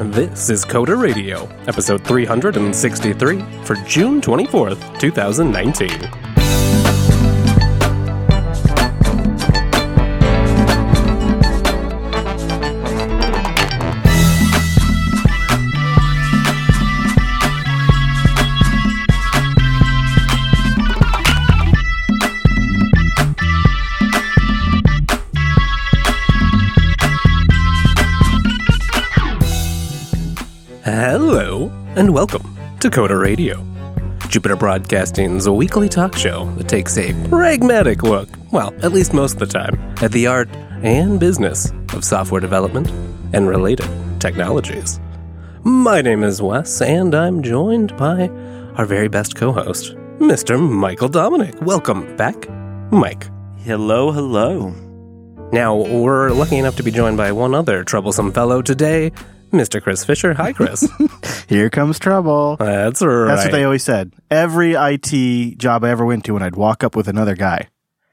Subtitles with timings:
[0.00, 6.31] This is Coder Radio, episode 363 for June 24th, 2019.
[32.02, 33.64] And welcome to Coder Radio,
[34.26, 39.38] Jupiter Broadcasting's weekly talk show that takes a pragmatic look, well, at least most of
[39.38, 40.48] the time, at the art
[40.82, 42.90] and business of software development
[43.32, 43.88] and related
[44.18, 44.98] technologies.
[45.62, 48.26] My name is Wes, and I'm joined by
[48.74, 50.58] our very best co host, Mr.
[50.58, 51.54] Michael Dominic.
[51.62, 52.48] Welcome back,
[52.90, 53.30] Mike.
[53.58, 54.70] Hello, hello.
[55.52, 59.12] Now, we're lucky enough to be joined by one other troublesome fellow today,
[59.52, 59.80] Mr.
[59.80, 60.34] Chris Fisher.
[60.34, 60.84] Hi, Chris.
[61.48, 62.56] Here comes trouble.
[62.56, 63.26] That's right.
[63.26, 64.14] That's what they always said.
[64.30, 67.68] Every IT job I ever went to, when I'd walk up with another guy,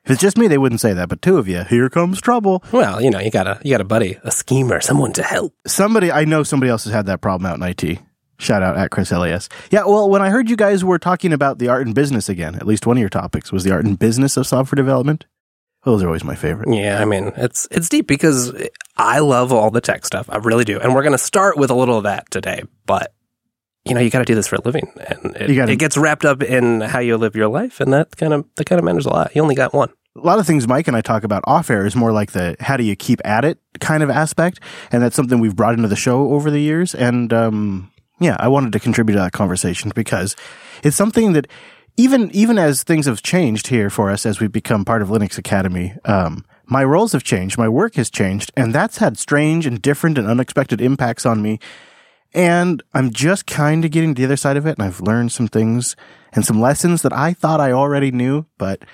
[0.06, 1.10] if it's just me, they wouldn't say that.
[1.10, 2.64] But two of you, here comes trouble.
[2.72, 5.54] Well, you know, you got a you got a buddy, a schemer, someone to help.
[5.68, 8.00] Somebody, I know somebody else has had that problem out in IT.
[8.40, 9.50] Shout out at Chris Elias.
[9.70, 12.56] Yeah, well, when I heard you guys were talking about the art and business again,
[12.56, 15.26] at least one of your topics was the art and business of software development.
[15.86, 16.74] Those are always my favorite.
[16.74, 18.54] Yeah, I mean, it's it's deep because
[18.98, 20.30] I love all the tech stuff.
[20.30, 22.64] I really do, and we're going to start with a little of that today.
[22.86, 23.14] But
[23.86, 25.98] you know, you got to do this for a living, and it, gotta- it gets
[25.98, 28.84] wrapped up in how you live your life, and that kind of that kind of
[28.86, 29.34] matters a lot.
[29.36, 29.90] You only got one.
[30.18, 32.58] a lot of things Mike and I talk about off air is more like the
[32.60, 34.60] how do you keep at it kind of aspect,
[34.92, 36.94] and that's something we've brought into the show over the years.
[36.94, 40.36] And um, yeah, I wanted to contribute to that conversation because
[40.84, 41.48] it's something that
[42.00, 45.38] even even as things have changed here for us as we've become part of Linux
[45.38, 49.82] Academy, um, my roles have changed, my work has changed, and that's had strange and
[49.82, 51.60] different and unexpected impacts on me.
[52.34, 55.34] And I'm just kind of getting to the other side of it, and I've learned
[55.34, 55.98] some things
[56.32, 58.86] and some lessons that I thought I already knew, but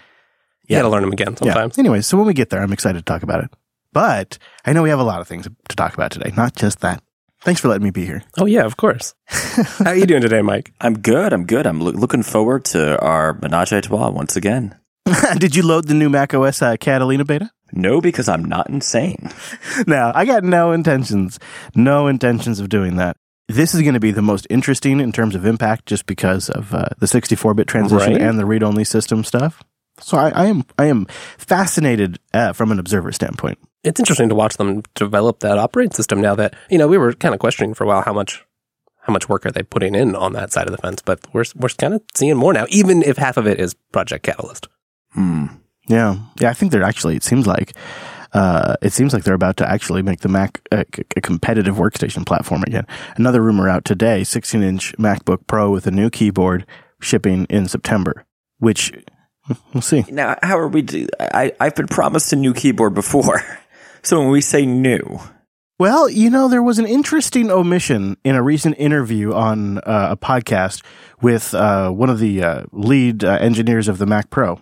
[0.67, 1.77] You got to learn them again sometimes.
[1.77, 1.81] yeah.
[1.81, 3.51] Anyway, so when we get there, I'm excited to talk about it.
[3.93, 6.79] But I know we have a lot of things to talk about today, not just
[6.79, 7.03] that.
[7.45, 8.23] Thanks for letting me be here.
[8.39, 9.13] Oh yeah, of course.
[9.27, 10.73] how are you doing today, Mike?
[10.81, 11.31] I'm good.
[11.31, 11.67] I'm good.
[11.67, 14.75] I'm loo- looking forward to our menage a trois once again.
[15.37, 17.51] Did you load the new Mac OS uh, Catalina beta?
[17.71, 19.29] No, because I'm not insane.
[19.87, 21.37] no, I got no intentions,
[21.75, 23.15] no intentions of doing that.
[23.47, 26.73] This is going to be the most interesting in terms of impact, just because of
[26.73, 28.21] uh, the 64-bit transition Right.
[28.23, 29.61] and the read-only system stuff.
[29.99, 31.05] So I, I am I am
[31.37, 33.59] fascinated uh, from an observer standpoint.
[33.85, 36.19] It's interesting to watch them develop that operating system.
[36.21, 38.43] Now that you know, we were kind of questioning for a while how much
[39.01, 41.45] how much work are they putting in on that side of the fence, but we're
[41.55, 44.67] we're kind of seeing more now, even if half of it is Project Catalyst.
[45.13, 45.45] Hmm.
[45.87, 46.49] Yeah, yeah.
[46.49, 47.15] I think they're actually.
[47.15, 47.73] It seems like.
[48.33, 50.83] Uh, it seems like they're about to actually make the Mac a,
[51.15, 52.85] a competitive workstation platform again.
[53.15, 56.65] Another rumor out today: 16-inch MacBook Pro with a new keyboard
[56.99, 58.25] shipping in September.
[58.57, 58.91] Which
[59.73, 60.03] we'll see.
[60.09, 60.81] Now, how are we?
[60.81, 63.41] Do- I I've been promised a new keyboard before,
[64.05, 65.19] so when we say new,
[65.79, 70.17] Well, you know, there was an interesting omission in a recent interview on uh, a
[70.17, 70.83] podcast
[71.21, 74.61] with uh, one of the uh, lead uh, engineers of the Mac Pro.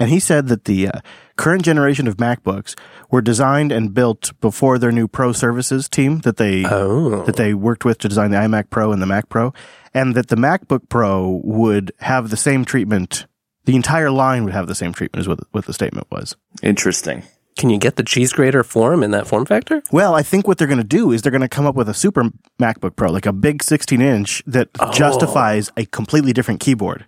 [0.00, 1.00] And he said that the uh,
[1.36, 2.78] current generation of MacBooks
[3.10, 7.52] were designed and built before their new Pro Services team that they Oh, that they
[7.52, 9.52] worked with to design the iMac Pro and the Mac Pro,
[9.92, 13.26] and that the MacBook Pro would have the same treatment.
[13.64, 16.36] The entire line would have the same treatment as what, what the statement was.
[16.62, 17.24] interesting.
[17.58, 19.82] Can you get the cheese grater form in that form factor?
[19.92, 21.88] Well, I think what they're going to do is they're going to come up with
[21.88, 27.04] a super MacBook Pro, like a big 16 inch that justifies a completely different keyboard.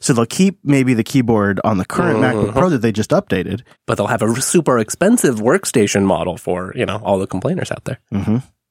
[0.00, 3.62] So they'll keep maybe the keyboard on the current MacBook Pro that they just updated.
[3.86, 7.84] But they'll have a super expensive workstation model for you know all the complainers out
[7.84, 8.00] there.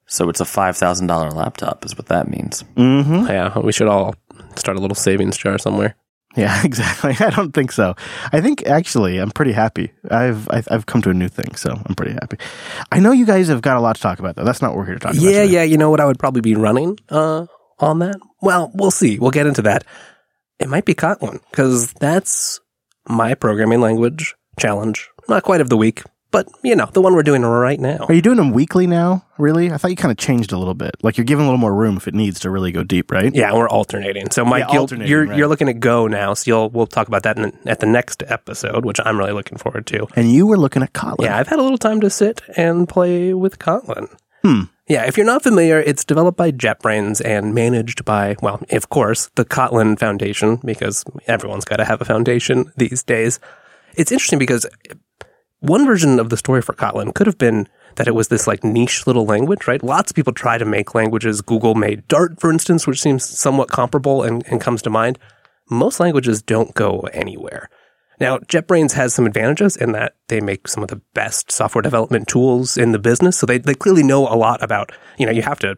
[0.07, 2.65] So it's a five thousand dollar laptop, is what that means.
[2.75, 3.27] Mm-hmm.
[3.27, 4.13] Yeah, we should all
[4.57, 5.95] start a little savings jar somewhere.
[6.35, 7.15] Yeah, exactly.
[7.19, 7.95] I don't think so.
[8.31, 9.91] I think actually I'm pretty happy.
[10.09, 12.37] I've I've, I've come to a new thing, so I'm pretty happy.
[12.91, 14.43] I know you guys have got a lot to talk about, though.
[14.45, 15.23] That's not what we're here to talk about.
[15.23, 15.53] Yeah, today.
[15.53, 15.63] yeah.
[15.63, 15.99] You know what?
[15.99, 17.45] I would probably be running uh,
[17.79, 18.15] on that.
[18.41, 19.19] Well, we'll see.
[19.19, 19.83] We'll get into that.
[20.59, 22.59] It might be Kotlin because that's
[23.09, 25.09] my programming language challenge.
[25.27, 28.05] Not quite of the week, but you know the one we're doing right now.
[28.07, 29.25] Are you doing them weekly now?
[29.37, 29.71] Really?
[29.71, 30.95] I thought you kind of changed a little bit.
[31.03, 33.33] Like you're giving a little more room if it needs to really go deep, right?
[33.33, 34.29] Yeah, we're alternating.
[34.31, 35.37] So, Mike, Yeah, alternating, you're right.
[35.37, 36.33] you're looking at Go now.
[36.33, 39.57] So, you'll we'll talk about that in, at the next episode, which I'm really looking
[39.57, 40.07] forward to.
[40.15, 41.25] And you were looking at Kotlin.
[41.25, 44.07] Yeah, I've had a little time to sit and play with Kotlin.
[44.43, 44.61] Hmm.
[44.87, 49.29] Yeah, if you're not familiar, it's developed by JetBrains and managed by, well, of course,
[49.35, 53.39] the Kotlin Foundation, because everyone's got to have a foundation these days.
[53.95, 54.65] It's interesting because
[55.61, 58.63] one version of the story for Kotlin could have been that it was this like
[58.63, 59.83] niche little language, right?
[59.83, 61.41] Lots of people try to make languages.
[61.41, 65.19] Google made Dart, for instance, which seems somewhat comparable and, and comes to mind.
[65.69, 67.69] Most languages don't go anywhere.
[68.19, 72.27] Now, JetBrains has some advantages in that they make some of the best software development
[72.27, 73.37] tools in the business.
[73.37, 75.75] So they, they clearly know a lot about, you know, you have to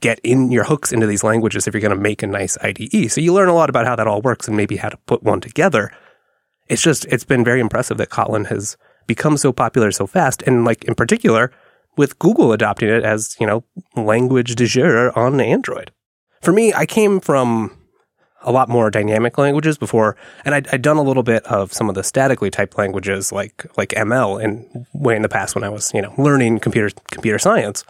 [0.00, 3.10] get in your hooks into these languages if you're going to make a nice IDE.
[3.10, 5.22] So you learn a lot about how that all works and maybe how to put
[5.22, 5.92] one together.
[6.68, 10.42] It's just, it's been very impressive that Kotlin has become so popular so fast.
[10.42, 11.50] And like in particular,
[11.96, 13.64] with Google adopting it as, you know,
[13.96, 15.92] language de jour on Android.
[16.42, 17.76] For me, I came from
[18.42, 21.88] a lot more dynamic languages before, and I'd, I'd, done a little bit of some
[21.88, 25.70] of the statically typed languages like like ML in way in the past when I
[25.70, 27.84] was you know learning computer computer science,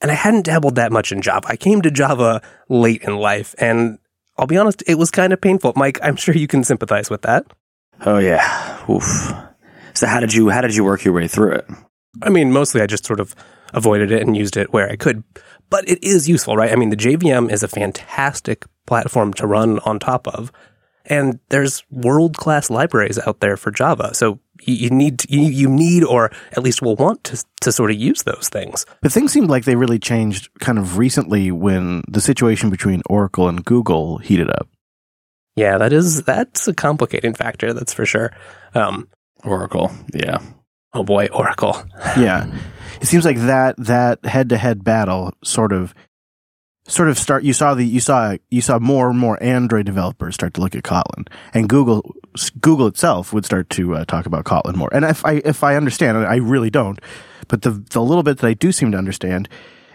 [0.00, 1.46] and I hadn't dabbled that much in Java.
[1.48, 3.98] I came to Java late in life, and
[4.36, 5.72] I'll be honest, it was kind of painful.
[5.76, 7.46] Mike, I'm sure you can sympathize with that.
[8.04, 9.32] Oh yeah, oof.
[10.02, 11.64] So how did you how did you work your way through it?
[12.22, 13.36] I mean, mostly I just sort of
[13.72, 15.22] avoided it and used it where I could
[15.72, 16.70] but it is useful, right?
[16.70, 20.52] I mean, the JVM is a fantastic platform to run on top of.
[21.06, 24.12] And there's world class libraries out there for Java.
[24.12, 27.96] So you need, you, you need, or at least will want to, to sort of
[27.96, 28.84] use those things.
[29.00, 33.48] But things seemed like they really changed kind of recently when the situation between Oracle
[33.48, 34.68] and Google heated up.
[35.56, 37.72] Yeah, that is, that's a complicating factor.
[37.72, 38.30] That's for sure.
[38.74, 39.08] Um,
[39.44, 39.90] Oracle.
[40.14, 40.38] Yeah.
[40.94, 41.82] Oh boy, Oracle.
[42.16, 42.46] yeah.
[43.00, 45.94] It seems like that that head to head battle sort of
[46.86, 50.34] sort of start you saw the you saw you saw more and more Android developers
[50.34, 52.14] start to look at Kotlin and Google
[52.60, 54.90] Google itself would start to uh, talk about Kotlin more.
[54.92, 57.00] And if I if I understand I really don't,
[57.48, 59.48] but the the little bit that I do seem to understand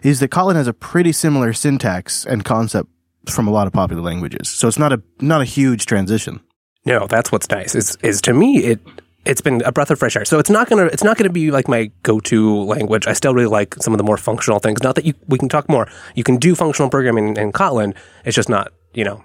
[0.03, 2.89] is that Kotlin has a pretty similar syntax and concept
[3.29, 4.49] from a lot of popular languages.
[4.49, 6.39] So it's not a not a huge transition.
[6.85, 7.75] No, that's what's nice.
[7.75, 8.79] Is is to me it
[9.27, 10.25] it's been a breath of fresh air.
[10.25, 13.07] So it's not gonna it's not gonna be like my go to language.
[13.07, 14.81] I still really like some of the more functional things.
[14.81, 15.87] Not that you we can talk more.
[16.15, 17.95] You can do functional programming in, in Kotlin.
[18.25, 19.23] It's just not you know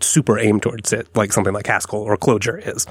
[0.00, 2.86] super aimed towards it like something like Haskell or Clojure is.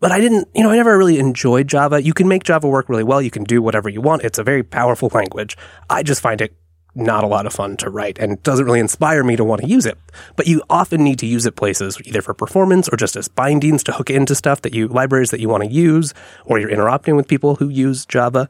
[0.00, 2.02] But I didn't, you know, I never really enjoyed Java.
[2.02, 3.20] You can make Java work really well.
[3.20, 4.24] You can do whatever you want.
[4.24, 5.58] It's a very powerful language.
[5.90, 6.54] I just find it
[6.94, 9.68] not a lot of fun to write and doesn't really inspire me to want to
[9.68, 9.98] use it.
[10.36, 13.82] But you often need to use it places either for performance or just as bindings
[13.84, 16.14] to hook into stuff that you, libraries that you want to use,
[16.44, 18.48] or you're interacting with people who use Java.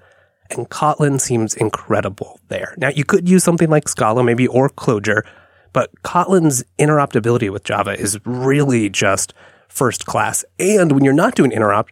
[0.50, 2.74] And Kotlin seems incredible there.
[2.76, 5.22] Now you could use something like Scala maybe or Clojure,
[5.72, 9.32] but Kotlin's interoperability with Java is really just
[9.68, 10.44] first class.
[10.58, 11.88] And when you're not doing interop,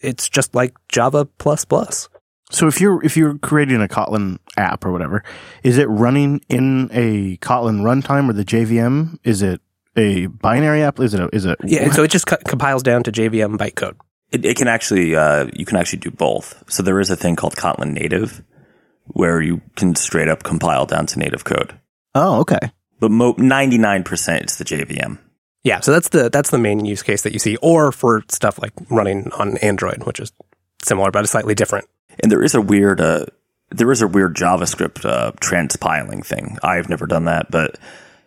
[0.00, 2.08] it's just like Java plus plus.
[2.52, 5.24] So if you're if you're creating a Kotlin app or whatever,
[5.62, 9.18] is it running in a Kotlin runtime or the JVM?
[9.24, 9.60] Is it
[9.96, 11.00] a binary app?
[11.00, 11.58] Is it a, is it?
[11.64, 13.96] Yeah, so it just co- compiles down to JVM bytecode.
[14.30, 16.62] It, it can actually uh, you can actually do both.
[16.68, 18.42] So there is a thing called Kotlin Native,
[19.06, 21.78] where you can straight up compile down to native code.
[22.14, 22.70] Oh, okay.
[23.00, 25.18] But ninety nine percent it's the JVM.
[25.64, 28.60] Yeah, so that's the that's the main use case that you see, or for stuff
[28.60, 30.32] like running on Android, which is
[30.82, 31.86] similar but slightly different.
[32.20, 33.26] And there is a weird, uh,
[33.70, 36.58] there is a weird JavaScript uh, transpiling thing.
[36.62, 37.78] I've never done that, but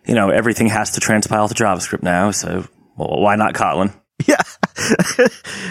[0.05, 2.31] you know everything has to transpile to JavaScript now.
[2.31, 2.67] So
[2.97, 3.93] well, why not Kotlin?
[4.25, 4.37] Yeah,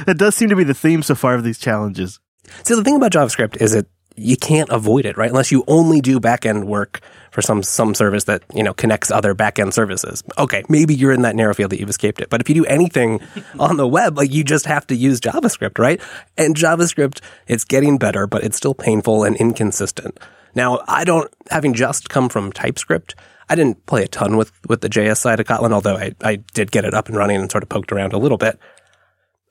[0.04, 2.20] that does seem to be the theme so far of these challenges.
[2.62, 5.30] See, the thing about JavaScript is it you can't avoid it, right?
[5.30, 7.00] Unless you only do backend work
[7.34, 10.22] for some some service that you know connects other backend services.
[10.38, 12.30] Okay, maybe you're in that narrow field that you've escaped it.
[12.30, 13.20] But if you do anything
[13.58, 16.00] on the web, like you just have to use JavaScript, right?
[16.38, 20.18] And JavaScript, it's getting better, but it's still painful and inconsistent.
[20.54, 23.16] Now, I don't, having just come from TypeScript,
[23.48, 26.36] I didn't play a ton with with the JS side of Kotlin, although I I
[26.36, 28.60] did get it up and running and sort of poked around a little bit.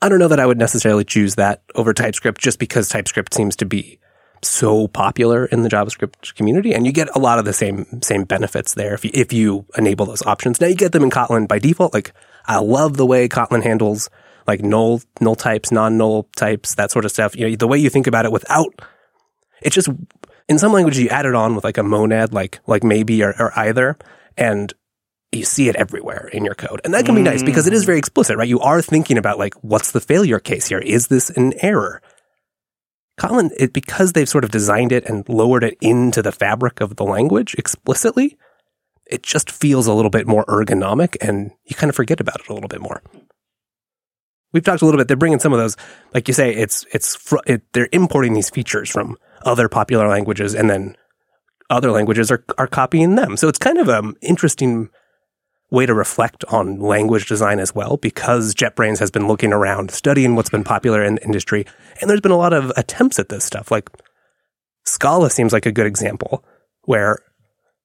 [0.02, 3.58] I don't know that I would necessarily choose that over TypeScript just because TypeScript seems
[3.58, 4.00] to be
[4.44, 8.24] so popular in the JavaScript community, and you get a lot of the same same
[8.24, 10.60] benefits there if you, if you enable those options.
[10.60, 11.94] Now you get them in Kotlin by default.
[11.94, 12.14] Like
[12.46, 14.10] I love the way Kotlin handles
[14.48, 17.36] like null null types, non null types, that sort of stuff.
[17.36, 18.82] You know, the way you think about it without
[19.62, 19.90] it's just
[20.50, 23.34] in some languages you add it on with like a monad, like like maybe or,
[23.40, 23.98] or either,
[24.38, 24.74] and
[25.32, 26.82] you see it everywhere in your code.
[26.84, 27.88] And that can be nice because it is mm.
[27.88, 28.48] very explicit, right?
[28.48, 30.80] You are thinking about like, what's the failure case here?
[30.80, 32.02] Is this an error?
[33.20, 36.96] Kotlin, it, because they've sort of designed it and lowered it into the fabric of
[36.96, 38.38] the language explicitly,
[39.06, 42.50] it just feels a little bit more ergonomic and you kind of forget about it
[42.50, 43.02] a little bit more.
[44.52, 45.08] We've talked a little bit.
[45.08, 45.76] They're bringing some of those,
[46.14, 50.56] like you say, it's, it's, fr- it, they're importing these features from other popular languages
[50.56, 50.96] and then
[51.70, 53.36] other languages are, are copying them.
[53.36, 54.90] So it's kind of an interesting
[55.74, 60.36] way to reflect on language design as well, because JetBrains has been looking around, studying
[60.36, 61.66] what's been popular in the industry,
[62.00, 63.72] and there's been a lot of attempts at this stuff.
[63.72, 63.90] Like
[64.86, 66.46] Scala seems like a good example
[66.84, 67.18] where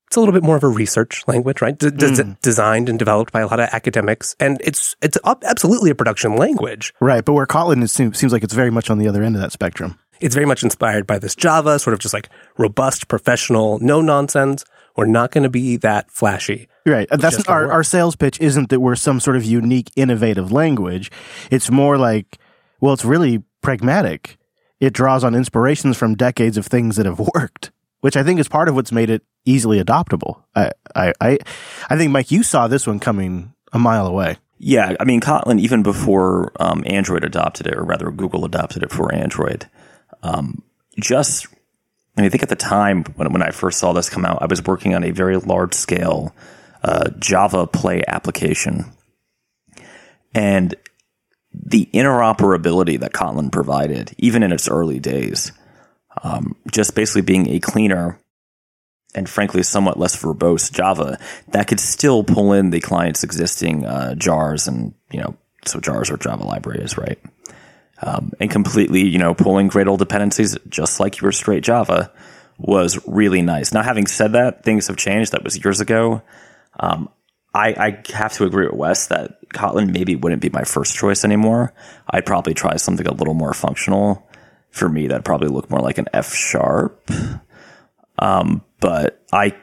[0.07, 1.77] it's a little bit more of a research language, right?
[1.77, 2.33] D- d- hmm.
[2.43, 6.37] designed and developed by a lot of academics, and it's it's ab- absolutely a production
[6.37, 6.93] language.
[7.01, 9.41] Right, but where Kotlin is, seems like it's very much on the other end of
[9.41, 9.99] that spectrum.
[10.21, 12.29] It's very much inspired by this Java, sort of just like
[12.59, 14.65] robust, professional, no nonsense.
[14.99, 16.67] We're not going to be that flashy.
[16.85, 17.09] Right.
[17.09, 21.13] That's our, won't our sales pitch isn't that we're some sort of unique, innovative language.
[21.53, 22.37] It's more like,
[22.81, 24.39] well, it's really pragmatic.
[24.81, 28.49] It draws on inspirations from decades of things that have worked, which I think is
[28.49, 30.43] part of what's made it easily adoptable.
[30.57, 31.39] I, I, I,
[31.89, 34.39] I think, Mike, you saw this one coming a mile away.
[34.59, 38.91] Yeah, I mean, Kotlin, even before um, Android adopted it, or rather Google adopted it
[38.91, 39.71] for Android,
[40.25, 40.65] um,
[40.99, 41.47] just,
[42.19, 44.47] I I think at the time when, when I first saw this come out, I
[44.47, 46.35] was working on a very large scale
[46.83, 48.87] uh, Java Play application.
[50.35, 50.75] And
[51.53, 55.53] the interoperability that Kotlin provided, even in its early days,
[56.23, 58.21] um, just basically being a cleaner
[59.15, 64.15] and frankly somewhat less verbose Java that could still pull in the client's existing uh,
[64.15, 65.35] jars and you know
[65.65, 67.19] so jars are Java libraries, right?
[68.01, 72.13] Um, and completely you know pulling Gradle dependencies just like your straight Java
[72.59, 73.73] was really nice.
[73.73, 75.33] Now, having said that, things have changed.
[75.33, 76.23] That was years ago.
[76.79, 77.09] Um,
[77.55, 81.25] I, I have to agree with Wes that Kotlin maybe wouldn't be my first choice
[81.25, 81.73] anymore.
[82.09, 84.29] I'd probably try something a little more functional.
[84.71, 87.11] For me, that'd probably look more like an F sharp.
[88.19, 89.55] Um, but I,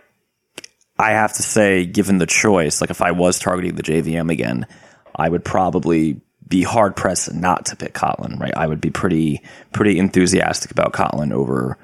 [0.97, 4.65] I have to say, given the choice, like if I was targeting the JVM again,
[5.13, 8.55] I would probably be hard pressed not to pick Kotlin, right?
[8.55, 9.41] I would be pretty,
[9.73, 11.77] pretty enthusiastic about Kotlin over,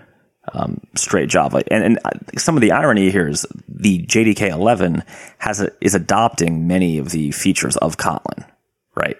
[0.53, 1.63] um, straight Java.
[1.71, 5.03] And, and uh, some of the irony here is the JDK 11
[5.39, 8.45] has a, is adopting many of the features of Kotlin,
[8.95, 9.17] right?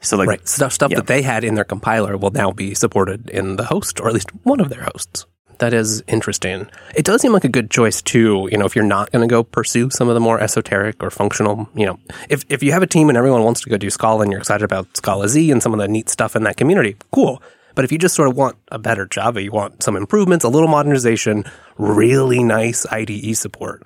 [0.00, 0.48] So like, Right.
[0.48, 0.96] Stuff stuff Yeah.
[0.98, 4.14] that they had in their compiler will now be supported in the host, or at
[4.14, 5.26] least one of their hosts.
[5.60, 6.68] That is interesting.
[6.94, 9.30] It does seem like a good choice too, you know, if you're not going to
[9.30, 11.98] go pursue some of the more esoteric or functional, you know,
[12.30, 14.40] if, if you have a team and everyone wants to go do Scala and you're
[14.40, 17.42] excited about Scalaz and some of the neat stuff in that community, cool.
[17.74, 20.48] But if you just sort of want a better Java, you want some improvements, a
[20.48, 21.44] little modernization,
[21.76, 23.82] really nice IDE support.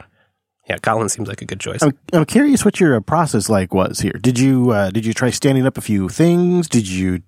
[0.69, 1.83] Yeah, Kotlin seems like a good choice.
[1.83, 4.13] I'm, I'm curious what your process like was here.
[4.13, 6.69] Did you uh, did you try standing up a few things?
[6.69, 7.21] Did you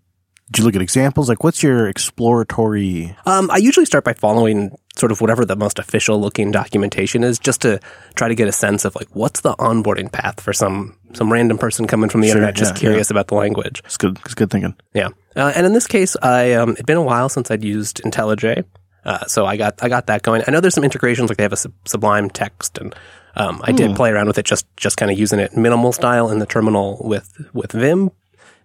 [0.51, 1.29] did you look at examples?
[1.29, 3.17] Like, what's your exploratory?
[3.27, 7.39] Um, I usually start by following sort of whatever the most official looking documentation is,
[7.39, 7.81] just to
[8.15, 11.59] try to get a sense of like what's the onboarding path for some some random
[11.59, 13.83] person coming from the Sure, internet just yeah, curious about the language.
[13.85, 14.19] It's good.
[14.25, 14.75] It's good thinking.
[14.95, 18.03] Yeah, uh, and in this case, I um, it'd been a while since I'd used
[18.03, 18.65] IntelliJ,
[19.05, 20.43] uh, so I got I got that going.
[20.47, 22.95] I know there's some integrations like they have a sub- Sublime text, and
[23.35, 26.31] um, I did play around with it, just just kind of using it minimal style
[26.31, 28.11] in the terminal with with Vim.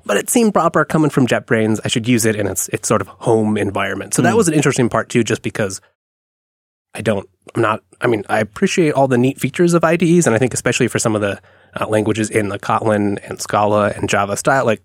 [0.05, 1.79] But it seemed proper coming from JetBrains.
[1.83, 4.13] I should use it in its its sort of home environment.
[4.13, 5.79] So that was an interesting part too, just because
[6.93, 10.35] I don't, I'm not, I mean, I appreciate all the neat features of IDEs, and
[10.35, 11.39] I think especially for some of the
[11.79, 14.81] uh, languages in the Kotlin and Scala and Java style, like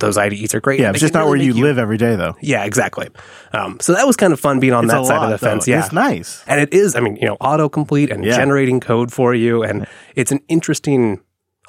[0.00, 0.80] those IDEs are great.
[0.80, 2.34] Yeah, it's just not really where you make live every day, though.
[2.40, 3.10] Yeah, exactly.
[3.52, 5.46] Um, so that was kind of fun being on It's that side lot, of the
[5.46, 5.66] fence.
[5.66, 5.70] though.
[5.72, 6.42] Yeah, it's nice.
[6.48, 8.36] and it is, I mean, you know, autocomplete and Yeah.
[8.36, 9.62] generating code for you.
[9.62, 11.20] And it's an interesting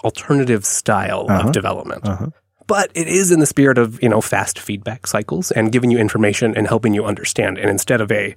[0.03, 1.47] alternative style Uh-huh.
[1.49, 2.07] of development.
[2.07, 2.27] Uh-huh.
[2.67, 5.99] But it is in the spirit of, you know, fast feedback cycles and giving you
[5.99, 7.57] information and helping you understand.
[7.57, 8.35] And instead of a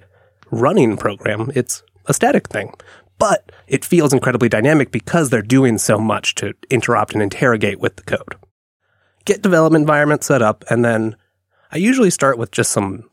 [0.51, 2.73] running program, it's a static thing.
[3.17, 7.97] But it feels incredibly dynamic because they're doing so much to interrupt and interrogate with
[7.97, 8.35] the code.
[9.25, 11.15] Get development environment set up, and then
[11.71, 13.09] I usually start with just some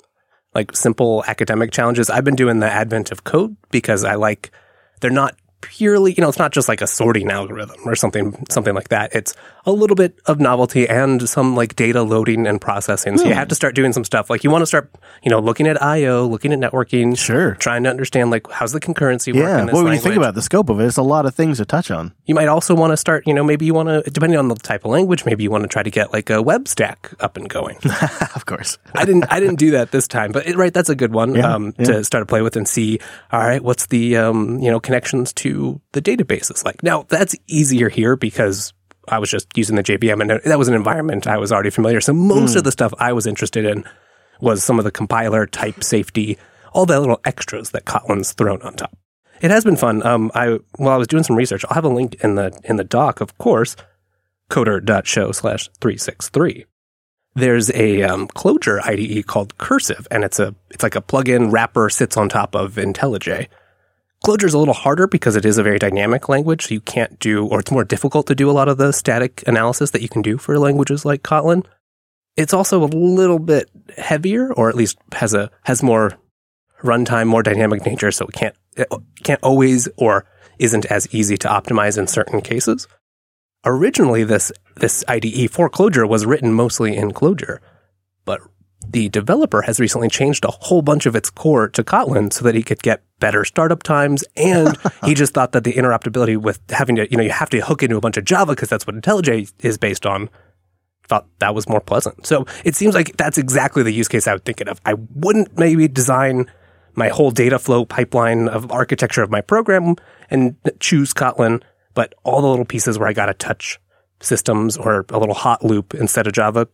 [0.55, 2.09] like simple academic challenges.
[2.09, 4.51] I've been doing the advent of code because I like
[5.01, 5.37] they're not
[5.69, 9.15] purely, you know, it's not just like a sorting algorithm or something something like that.
[9.15, 13.19] It's a little bit of novelty and some like data loading and processing.
[13.19, 14.31] So you have to start doing some stuff.
[14.31, 14.91] Like you want to start,
[15.23, 17.55] you know, looking at IO, looking at networking, Sure.
[17.57, 19.61] trying to understand like how's the concurrency work Yeah.
[19.61, 21.35] in this Well, when you think about the scope of it, it's a lot of
[21.35, 22.13] things to touch on.
[22.27, 24.55] You might also want to start, you know, maybe you want to, depending on the
[24.55, 27.37] type of language, maybe you want to try to get like a web stack up
[27.37, 27.77] and going.
[28.37, 28.79] of course.
[28.95, 31.35] I didn't, I didn't do that this time, but it, right, that's a good one
[31.35, 31.87] Yeah, um, yeah.
[31.87, 33.01] to start to play with and see.
[33.33, 35.56] All right, what's the, um, you know, connections to
[35.93, 36.83] the databases like?
[36.83, 38.73] Now that's easier here because
[39.09, 42.01] I was just using the JVM and that was an environment I was already familiar.
[42.01, 42.59] So most Hmm.
[42.59, 43.85] of the stuff I was interested in
[44.41, 46.39] was some of the compiler type safety,
[46.73, 48.97] all the little extras that Kotlin's thrown on top.
[49.41, 50.05] It has been fun.
[50.07, 52.77] Um, I while I was doing some research, I'll have a link in the in
[52.77, 53.77] the doc, of course,
[54.51, 56.65] coder.show slash three six three.
[57.35, 61.91] There's a um, Clojure IDE called Cursive, and it's a it's like a plugin wrapper
[61.91, 63.49] sits on top of IntelliJ.
[64.27, 67.47] Clojure's a little harder because it is a very dynamic language, so you can't do,
[67.47, 70.21] or it's more difficult to do a lot of the static analysis that you can
[70.21, 71.65] do for languages like Kotlin.
[72.37, 76.19] It's also a little bit heavier, or at least has a has more
[76.83, 78.89] runtime, more dynamic nature, so it can't it
[79.23, 80.27] can't always or
[80.59, 82.89] isn't as easy to optimize in certain cases.
[83.65, 87.61] Originally, this this IDE for Clojure was written mostly in Clojure,
[88.25, 88.41] but
[88.91, 92.55] the developer has recently changed a whole bunch of its core to Kotlin so that
[92.55, 94.25] he could get better startup times.
[94.37, 97.61] And he just thought that the interoperability with having to, you know, you have to
[97.61, 100.31] hook into a bunch of Java because that's what IntelliJ is based on.
[101.09, 102.27] Thought that was more pleasant.
[102.27, 104.81] So it seems like that's exactly the use case I would think of.
[104.85, 106.51] I wouldn't maybe design
[106.95, 109.95] my whole data flow pipeline of architecture of my program
[110.31, 111.63] and choose Kotlin,
[111.95, 113.79] but all the little pieces where I got to touch
[114.21, 116.67] systems or a little hot loop instead of Java,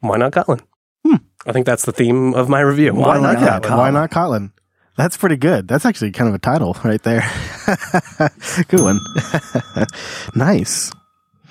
[0.00, 0.60] why not Kotlin?
[1.46, 2.94] I think that's the theme of my review.
[2.94, 3.76] Why, Why not not Kotlin?
[3.76, 4.52] Why not Kotlin?
[4.96, 5.68] That's pretty good.
[5.68, 7.28] That's actually kind of a title right there.
[8.68, 9.00] good one.
[10.34, 10.90] nice.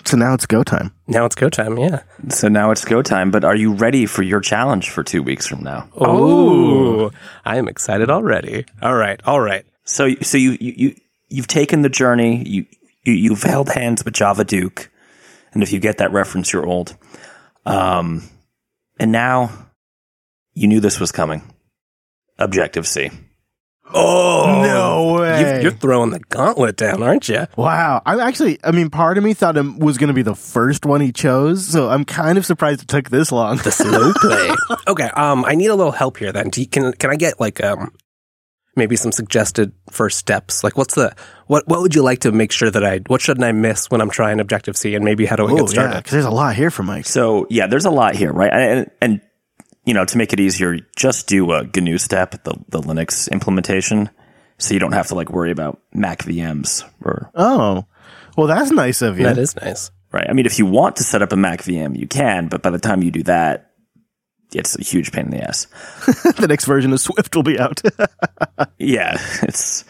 [0.05, 0.91] So now it's go time.
[1.07, 2.03] Now it's go time, yeah.
[2.29, 5.47] So now it's go time, but are you ready for your challenge for two weeks
[5.47, 5.87] from now?
[5.95, 7.11] Oh,
[7.45, 8.65] I am excited already.
[8.81, 9.65] All right, all right.
[9.85, 10.95] So, so you, you, you,
[11.29, 12.65] you've taken the journey, you,
[13.03, 14.89] you, you've held hands with Java Duke.
[15.53, 16.97] And if you get that reference, you're old.
[17.65, 18.23] Um,
[18.99, 19.51] and now
[20.53, 21.41] you knew this was coming.
[22.37, 23.11] Objective C.
[23.95, 25.57] Oh, No way.
[25.57, 27.45] You, you're throwing the gauntlet down, aren't you?
[27.57, 28.01] Wow.
[28.05, 30.85] I'm actually, I mean, part of me thought it was going to be the first
[30.85, 31.67] one he chose.
[31.67, 33.57] So I'm kind of surprised it took this long.
[33.57, 34.49] The slow play.
[34.87, 36.31] okay, um, I need a little help here.
[36.31, 37.93] Then, Do you- can can I get like um,
[38.75, 40.63] maybe some suggested first steps?
[40.63, 41.15] Like, what's the
[41.47, 44.01] what what would you like to make sure that I what shouldn't I miss when
[44.01, 45.67] I'm trying Objective C, and maybe how do I oh, get yeah.
[45.67, 45.97] started?
[45.97, 47.05] Because there's a lot here for Mike.
[47.05, 48.51] So yeah, there's a lot here, right?
[48.51, 49.21] And, and
[49.85, 54.09] you know, to make it easier, just do a GNU step, the, the Linux implementation,
[54.57, 57.85] so you don't have to like worry about Mac VMs or Oh,
[58.37, 59.25] well, that's nice of you.
[59.25, 59.91] That is nice.
[60.11, 60.27] right.
[60.29, 62.69] I mean, if you want to set up a Mac VM, you can, but by
[62.69, 63.72] the time you do that,
[64.55, 65.65] it's a huge pain in the ass.
[66.37, 67.81] the next version of Swift will be out.
[68.77, 69.85] Yeah, it's.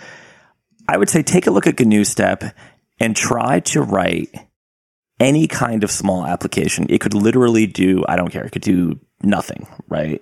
[0.87, 2.43] I would say take a look at GNU Step
[2.99, 4.29] and try to write
[5.19, 6.85] any kind of small application.
[6.89, 10.21] It could literally do, I don't care, it could do nothing, right?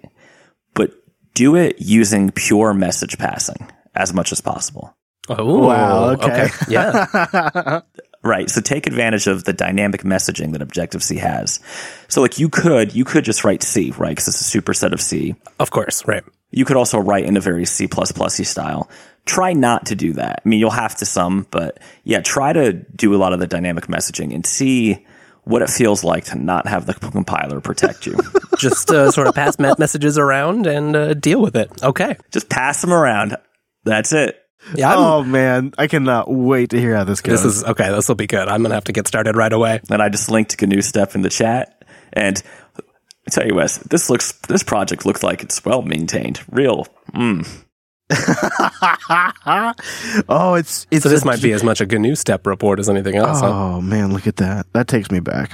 [0.73, 0.91] But
[1.33, 4.95] do it using pure message passing as much as possible.
[5.27, 6.47] Oh, Wow, okay.
[6.69, 7.81] Yeah.
[8.23, 8.49] Right.
[8.49, 11.59] So take advantage of the dynamic messaging that Objective C has.
[12.07, 14.09] So like you could, you could just write C, right?
[14.09, 15.35] Because it's a superset of C.
[15.59, 16.05] of course.
[16.07, 16.23] Right.
[16.51, 18.89] You could also write in a very C++ plus style.
[19.25, 20.41] Try not to do that.
[20.45, 23.47] I mean, you'll have to some, but yeah, try to do a lot of the
[23.47, 25.05] dynamic messaging and see
[25.43, 28.17] what it feels like to not have the compiler protect you.
[28.57, 31.71] Just uh, sort of pass messages around and uh, deal with it.
[31.81, 32.17] Okay.
[32.31, 33.37] Just pass them around.
[33.83, 34.40] That's it.
[34.75, 34.93] Yeah.
[34.93, 35.73] I'm, oh, man.
[35.77, 37.43] I cannot wait to hear how this goes.
[37.43, 37.89] This is okay.
[37.89, 38.47] This will be good.
[38.47, 39.81] I'm gonna have to get started right away.
[39.89, 41.83] And I just linked GNU Step in the chat.
[42.13, 42.41] And
[42.77, 46.41] I tell you, Wes, this looks, this project looks like it's well maintained.
[46.49, 46.87] Real.
[47.13, 47.47] Mm.
[50.29, 52.89] oh, it's it's So this a- might be as much a GNU step report as
[52.89, 53.39] anything else.
[53.39, 53.47] huh?
[53.49, 54.71] Oh man, look at that.
[54.73, 55.53] That takes me back.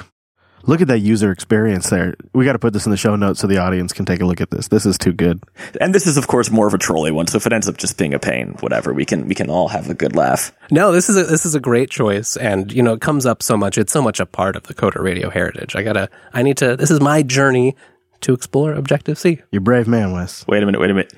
[0.68, 2.16] Look at that user experience there.
[2.34, 4.26] We got to put this in the show notes so the audience can take a
[4.26, 4.68] look at this.
[4.68, 5.42] This is too good.
[5.80, 7.26] And this is, of course, more of a trolley one.
[7.28, 9.70] So if it ends up just being a pain, whatever, we can, we can all
[9.70, 10.52] have a good laugh.
[10.70, 13.42] No, this is a, this is a great choice, and you know it comes up
[13.42, 13.78] so much.
[13.78, 15.76] It's so much a part of the Coder Radio heritage.
[15.76, 16.76] I gotta, I need to.
[16.76, 17.76] This is my journey
[18.22, 19.42] to explore Objective C.
[19.52, 20.46] You're brave man, Wes.
[20.48, 21.14] Wait a minute, wait a minute.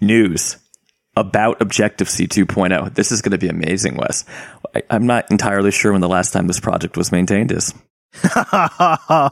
[0.00, 0.56] News
[1.16, 2.94] about Objective C 2.0.
[2.94, 4.24] This is going to be amazing, Wes.
[4.74, 7.72] I, I'm not entirely sure when the last time this project was maintained is.
[8.34, 9.30] uh,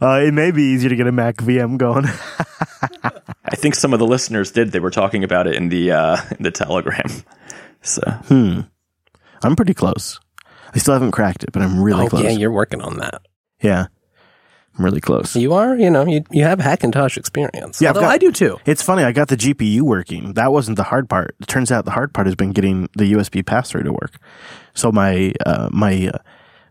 [0.00, 2.06] it may be easier to get a Mac VM going.
[3.44, 4.72] I think some of the listeners did.
[4.72, 7.10] They were talking about it in the uh, in the Telegram.
[7.82, 10.20] So I'm pretty close.
[10.74, 12.22] I still haven't cracked it, but I'm really oh close.
[12.22, 13.22] yeah, Yeah, you're working on that.
[13.60, 13.86] Yeah,
[14.78, 15.34] I'm really close.
[15.34, 17.80] You are, you know, you you have Hackintosh experience.
[17.82, 18.58] Yeah, I've although got- I do too.
[18.66, 19.02] It's funny.
[19.02, 20.34] I got the GPU working.
[20.34, 21.34] That wasn't the hard part.
[21.40, 24.18] It turns out the hard part has been getting the USB pass through to work.
[24.74, 26.18] So my uh, my uh,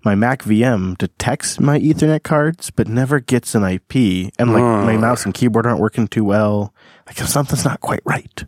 [0.06, 4.32] my Mac VM detects my Ethernet cards, but never gets an IP.
[4.40, 6.74] And like my mouse and keyboard aren't working too well.
[7.08, 8.44] Like something's not quite right.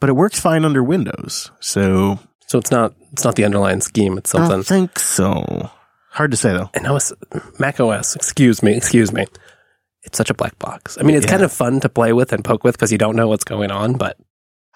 [0.00, 1.50] But it works fine under Windows.
[1.60, 4.18] So So it's not it's not the underlying scheme.
[4.18, 4.56] It's I something.
[4.58, 5.70] don't think so.
[6.10, 6.68] Hard to say though.
[6.74, 7.12] and OS,
[7.58, 9.24] Mac OS, excuse me, excuse me.
[10.04, 10.98] It's such a black box.
[11.00, 11.30] I mean, it's Yeah.
[11.32, 13.70] kind of fun to play with and poke with because you don't know what's going
[13.70, 14.18] on, but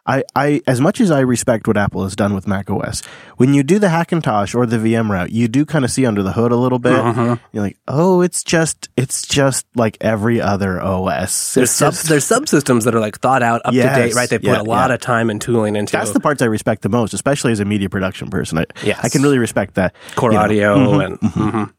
[0.06, 3.02] I, I, as much as I respect what Apple has done with Mac OS,
[3.38, 6.22] when you do the Hackintosh or the VM route, you do kind of see under
[6.22, 6.92] the hood a little bit.
[6.92, 7.34] Mm-hmm.
[7.52, 11.54] You're like, oh, it's just, it's just like every other OS.
[11.54, 14.28] there's sub, just- there's subsystems that are like thought out, up Yes, to date, right?
[14.30, 14.94] They put yeah, a lot yeah.
[14.94, 15.98] of time and tooling into it.
[15.98, 18.58] that's the parts I respect the most, especially as a media production person.
[18.58, 19.00] I, Yes.
[19.02, 19.94] I can really respect that.
[20.14, 20.44] core you know.
[20.44, 21.72] audio Mhm, and mhm.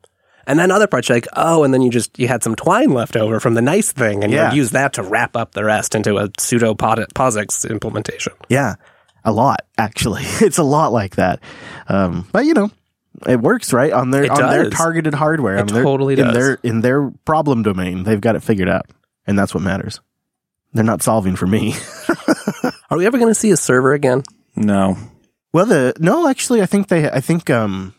[0.47, 2.91] And then other parts, you're like, oh, and then you just you had some twine
[2.91, 4.51] left over from the nice thing, and Yeah.
[4.51, 8.31] you use that to wrap up the rest into a pseudo POSIX implementation.
[8.49, 8.75] Yeah,
[9.25, 10.23] a lot actually.
[10.41, 11.41] It's a lot like that.
[11.89, 12.71] Um, but you know,
[13.27, 15.57] it works right on their It on their targeted hardware.
[15.57, 16.33] It on their, totally in does.
[16.33, 18.03] their in their problem domain.
[18.03, 18.85] They've got it figured out,
[19.27, 19.99] and that's what matters.
[20.73, 21.75] They're not solving for me.
[22.89, 24.23] Are we ever going to see a server again?
[24.55, 24.95] No.
[25.53, 27.09] well, the no, actually, I think they.
[27.09, 27.93] I think um,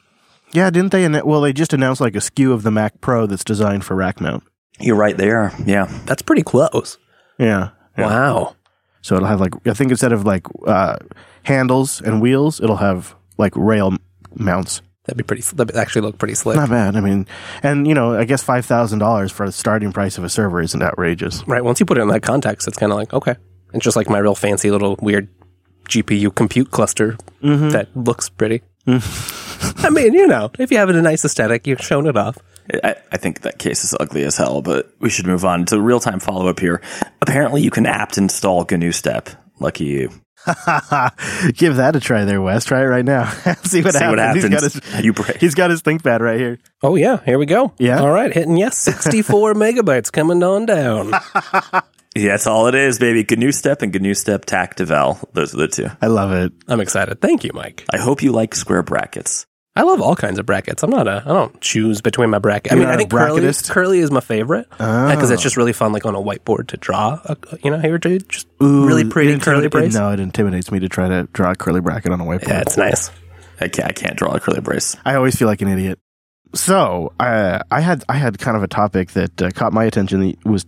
[0.52, 1.08] yeah, didn't they?
[1.22, 4.20] Well, they just announced like a SKU of the Mac Pro that's designed for rack
[4.20, 4.44] mount.
[4.80, 5.52] You're right there.
[5.64, 5.86] Yeah.
[6.06, 6.98] That's pretty close.
[7.38, 7.70] Yeah.
[7.96, 8.06] Yeah.
[8.06, 8.56] Wow.
[9.02, 10.96] So it'll have like I think instead of like uh,
[11.44, 13.96] handles and wheels, it'll have like rail
[14.34, 14.82] mounts.
[15.04, 15.42] That'd be pretty.
[15.54, 16.56] That'd actually look pretty slick.
[16.56, 16.94] Not bad.
[16.94, 17.26] I mean,
[17.62, 20.60] and you know, I guess five thousand dollars for the starting price of a server
[20.60, 21.42] isn't outrageous.
[21.48, 21.64] Right.
[21.64, 23.36] Once you put it in that context, it's kind of like, okay.
[23.72, 25.28] It's just like my real fancy little weird
[25.88, 27.70] GPU compute cluster Mm-hmm.
[27.70, 28.62] that looks pretty.
[29.78, 32.38] I mean, you know, if you have a nice aesthetic, you've shown it off.
[32.84, 35.80] I, I think that case is ugly as hell, but we should move on to
[35.80, 36.82] real time follow up here.
[37.22, 39.30] Apparently, you can apt install GNU Step.
[39.58, 40.08] Lucky you.
[41.54, 42.64] Give that a try, there, Wes.
[42.64, 43.28] Try it right now.
[43.64, 44.20] See what See happens.
[44.20, 46.58] what He's got his You he's got his ThinkPad right here.
[46.82, 47.22] Oh, yeah.
[47.24, 47.72] Here we go.
[47.78, 48.00] Yeah.
[48.00, 48.32] All right.
[48.32, 48.78] Hitting yes.
[48.78, 51.12] 64 megabytes coming on down.
[52.16, 53.24] Yeah, that's all it is, baby.
[53.28, 55.22] GNU Step and GNU Step Tactival.
[55.34, 55.88] Those are the two.
[56.00, 56.52] I love it.
[56.66, 57.20] I'm excited.
[57.20, 57.84] Thank you, Mike.
[57.92, 59.46] I hope you like square brackets.
[59.78, 60.82] I love all kinds of brackets.
[60.82, 61.22] I'm not a.
[61.24, 62.72] I don't choose between my bracket.
[62.72, 65.56] I You're mean, I I a think curly, curly is my favorite because it's just
[65.56, 67.20] really fun, like on a whiteboard to draw.
[67.24, 69.94] A, you know, here to just really pretty it curly intimida- brace.
[69.94, 72.48] No, it intimidates me to try to draw a curly bracket on a whiteboard.
[72.48, 73.10] Yeah, it's nice.
[73.60, 74.96] I can't, I can't draw a curly brace.
[75.04, 76.00] I always feel like an idiot.
[76.54, 80.22] So uh, I had I had kind of a topic that uh, caught my attention.
[80.22, 80.64] It was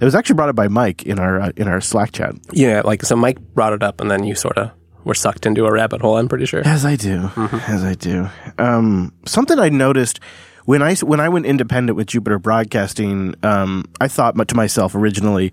[0.00, 2.34] it was actually brought up by Mike in our uh, in our Slack chat.
[2.52, 3.16] Yeah, like so.
[3.16, 4.72] Mike brought it up, and then you sort of
[5.04, 6.16] were sucked into a rabbit hole.
[6.16, 6.62] I'm pretty sure.
[6.64, 7.30] As I do,
[7.68, 8.28] as I do.
[8.58, 10.20] Um, something I noticed
[10.64, 15.52] when I when I went independent with Jupiter Broadcasting, um, I thought to myself originally,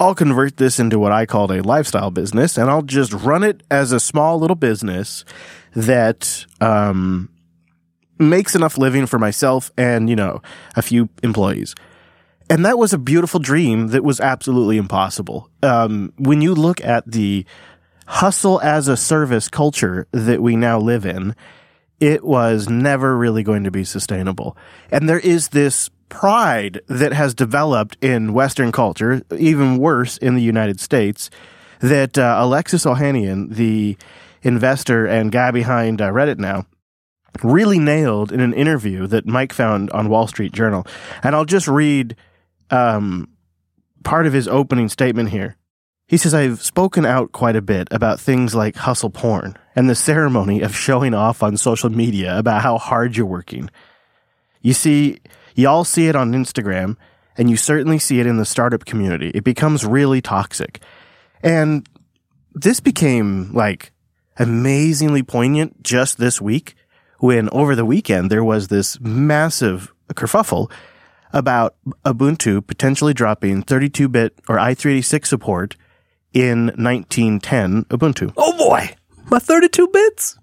[0.00, 3.62] I'll convert this into what I called a lifestyle business, and I'll just run it
[3.70, 5.24] as a small little business
[5.74, 7.28] that um,
[8.18, 10.42] makes enough living for myself and you know
[10.76, 11.74] a few employees.
[12.50, 15.50] And that was a beautiful dream that was absolutely impossible.
[15.62, 17.44] Um, when you look at the
[18.08, 21.36] hustle as a service culture that we now live in,
[22.00, 24.56] it was never really going to be sustainable.
[24.90, 30.42] And there is this pride that has developed in Western culture, even worse in the
[30.42, 31.28] United States,
[31.80, 33.98] that uh, Alexis Ohanian, the
[34.42, 36.64] investor and guy behind uh, Reddit now,
[37.42, 40.86] really nailed in an interview that Mike found on Wall Street Journal.
[41.22, 42.16] And I'll just read
[42.70, 43.28] um,
[44.02, 45.56] part of his opening statement here.
[46.08, 49.94] He says, I've spoken out quite a bit about things like hustle porn and the
[49.94, 53.68] ceremony of showing off on social media about how hard you're working.
[54.62, 55.18] You see,
[55.54, 56.96] you all see it on Instagram,
[57.36, 59.30] and you certainly see it in the startup community.
[59.34, 60.80] It becomes really toxic.
[61.42, 61.86] And
[62.54, 63.92] this became like
[64.38, 66.74] amazingly poignant just this week
[67.18, 70.70] when over the weekend there was this massive kerfuffle
[71.34, 75.76] about Ubuntu potentially dropping 32 bit or i386 support
[76.38, 78.32] in 1910 Ubuntu.
[78.36, 78.94] Oh boy,
[79.30, 80.38] my 32 bits.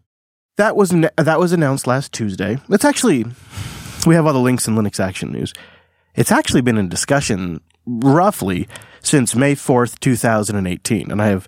[0.57, 2.57] That was that was announced last Tuesday.
[2.69, 3.25] It's actually
[4.05, 5.53] we have all the links in Linux Action News.
[6.15, 8.67] It's actually been in discussion roughly
[9.01, 11.47] since May 4th, 2018, and I have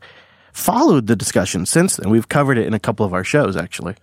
[0.52, 2.10] followed the discussion since then.
[2.10, 3.96] We've covered it in a couple of our shows actually.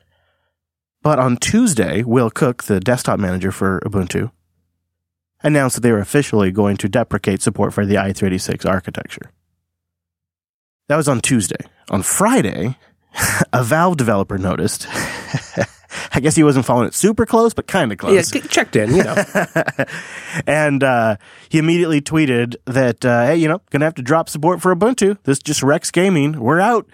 [1.03, 4.31] But on Tuesday, Will Cooke, the desktop manager for Ubuntu,
[5.43, 9.31] announced that they were officially going to deprecate support for the i386 architecture.
[10.89, 11.57] That was on Tuesday.
[11.91, 12.77] On Friday,
[13.53, 14.87] a Valve developer noticed.
[16.13, 18.31] I guess he wasn't following it super close, but kind of Yeah, close.
[18.31, 18.95] get checked in.
[18.95, 19.15] You know,
[20.47, 21.17] and uh,
[21.49, 25.19] he immediately tweeted that, uh, hey, you know, gonna have to drop support for Ubuntu.
[25.25, 26.39] This just wrecks gaming.
[26.41, 26.89] We're out.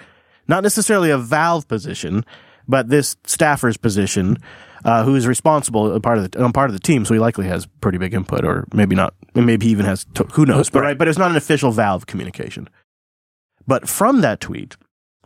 [0.49, 2.25] Not necessarily a Valve position,
[2.69, 4.37] but this staffer's position,
[4.85, 7.21] uh, who is responsible, a part of the, um, part of the team, so he
[7.21, 9.15] likely has pretty big input, or maybe not.
[9.35, 10.69] Maybe he even has, to, who knows?
[10.71, 12.69] But right, but it's not an official Valve communication.
[13.67, 14.77] But from that tweet,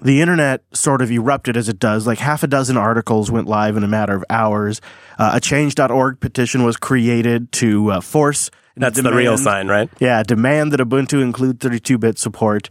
[0.01, 2.07] the internet sort of erupted as it does.
[2.07, 4.81] Like half a dozen articles went live in a matter of hours.
[5.18, 8.51] Uh, a change.org petition was created to uh, force.
[8.77, 9.88] that's the real sign, right?
[10.01, 12.68] Yeah, demand that Ubuntu include 32 bit support.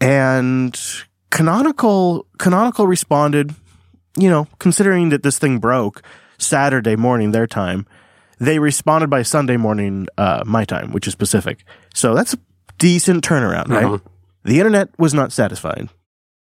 [0.00, 0.78] And
[1.30, 3.54] Canonical, Canonical responded,
[4.16, 6.02] you know, considering that this thing broke
[6.38, 7.86] Saturday morning, their time,
[8.38, 11.64] they responded by Sunday morning, uh, my time, which is Pacific.
[11.94, 12.38] So that's a
[12.78, 14.00] decent turnaround, right?
[14.44, 15.88] The internet was not satisfied.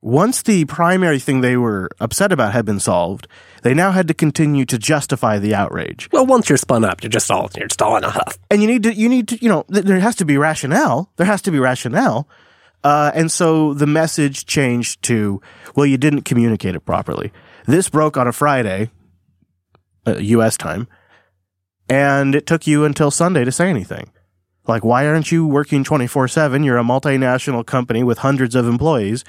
[0.02, 3.28] once the primary thing they were upset about had been solved,
[3.64, 6.08] they now had to continue to justify the outrage.
[6.12, 8.38] Well, once you're spun up, you're just all you're just all in a huff.
[8.52, 11.10] And you need to, you need to, you know, th- there has to be rationale.
[11.16, 12.28] There has to be rationale.
[12.84, 15.42] Uh, and so the message changed to,
[15.76, 17.32] well, you didn't communicate it properly.
[17.66, 18.92] This broke on a Friday,
[20.06, 20.56] uh, U.S.
[20.56, 20.88] time,
[21.90, 24.12] and it took you until Sunday to say anything.
[24.68, 26.64] Like, why aren't you working 24 7?
[26.64, 29.24] You're a multinational company with hundreds of employees.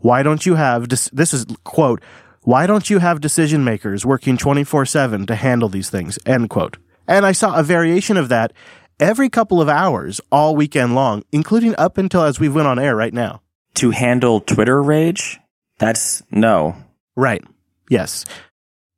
[0.00, 2.02] Why don't you have, this is quote,
[2.42, 6.18] why don't you have decision makers working 24 7 to handle these things?
[6.26, 6.76] End quote.
[7.06, 8.52] And I saw a variation of that
[8.98, 12.96] every couple of hours all weekend long, including up until as we went on air
[12.96, 13.42] right now.
[13.74, 15.40] To handle Twitter rage?
[15.78, 16.76] That's no.
[17.16, 17.42] Right.
[17.88, 18.24] Yes.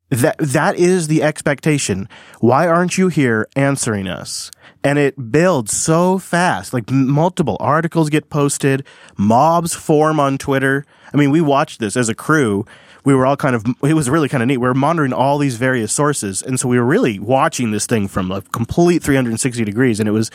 [0.09, 2.07] That that is the expectation.
[2.39, 4.51] Why aren't you here answering us?
[4.83, 6.73] And it builds so fast.
[6.73, 8.85] Like multiple articles get posted,
[9.17, 10.85] mobs form on Twitter.
[11.11, 12.65] I mean, we watched this as a crew.
[13.03, 14.57] We were all kind of it was really kind of neat.
[14.57, 18.07] We were monitoring all these various sources, and so we were really watching this thing
[18.07, 20.29] from a complete 360 degrees and it was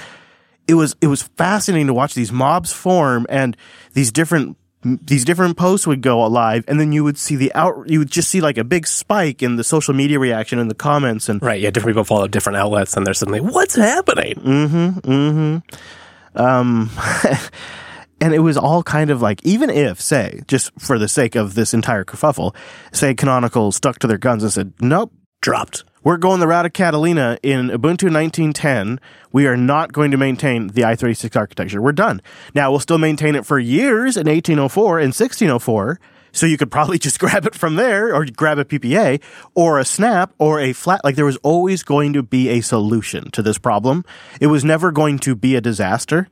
[0.67, 3.57] it was it was fascinating to watch these mobs form and
[3.95, 7.85] these different these different posts would go live and then you would see the out
[7.87, 10.75] you would just see like a big spike in the social media reaction in the
[10.75, 14.35] comments and Right, yeah, different people follow different outlets and they're suddenly what's happening?
[14.37, 16.91] mm-hmm mm-hmm um
[18.23, 21.55] and it was all kind of like even if say just for the sake of
[21.55, 22.55] this entire kerfuffle
[22.93, 25.13] say canonical stuck to their guns and said nope
[25.43, 25.85] Dropped.
[26.03, 29.01] We're going the route of Catalina in Ubuntu 1910.
[29.33, 31.83] We are not going to maintain the i36 architecture.
[31.83, 32.23] We're done.
[32.55, 36.01] Now we'll still maintain it for years in 1804 and 1604.
[36.33, 39.21] So you could probably just grab it from there or grab a PPA
[39.55, 41.05] or a snap or a flat.
[41.05, 44.05] Like there was always going to be a solution to this problem.
[44.41, 46.29] It was never going to be a disaster,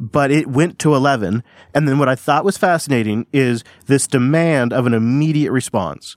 [0.00, 1.42] but it went to 11.
[1.74, 6.16] And then what I thought was fascinating is this demand of an immediate response.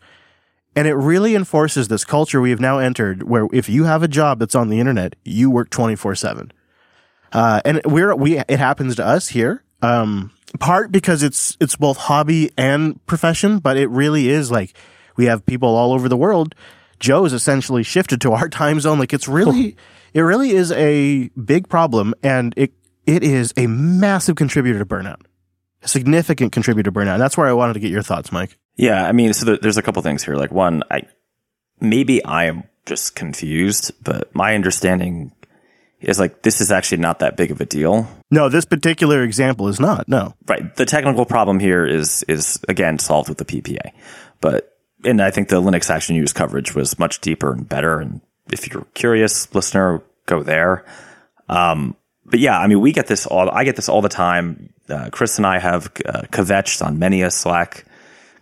[0.78, 4.08] And it really enforces this culture we have now entered where if you have a
[4.08, 6.54] job that's on the internet, you work 24 seven.
[7.34, 9.64] Uh, and we're, we, it happens to us here.
[9.82, 14.76] Um, part because it's, it's both hobby and profession, but it really is like
[15.16, 16.54] we have people all over the world.
[17.00, 19.00] Joe's essentially shifted to our time zone.
[19.00, 19.76] Like it's really,
[20.14, 22.72] it really is a big problem and it,
[23.08, 25.22] it is a massive contributor to burnout,
[25.82, 27.14] a significant contributor to burnout.
[27.14, 28.60] And that's where I wanted to get your thoughts, Mike.
[28.78, 30.36] Yeah, I mean, so there, there's a couple things here.
[30.36, 31.02] Like one, I
[31.82, 35.32] maybe I am just confused, but my understanding
[36.00, 38.08] is like this is actually not that big of a deal.
[38.30, 40.08] No, this particular example is not.
[40.08, 40.36] No.
[40.48, 40.76] Right.
[40.76, 43.92] The technical problem here is is again solved with the PPA.
[44.42, 48.00] But and I think the Linux Action News coverage was much deeper and better.
[48.00, 50.86] And if you're curious, listener, go there.
[51.50, 53.50] Um, but yeah, I mean, we get this all.
[53.50, 54.74] I get this all the time.
[54.90, 57.86] Uh, Chris and I have uh, kvetched on many a Slack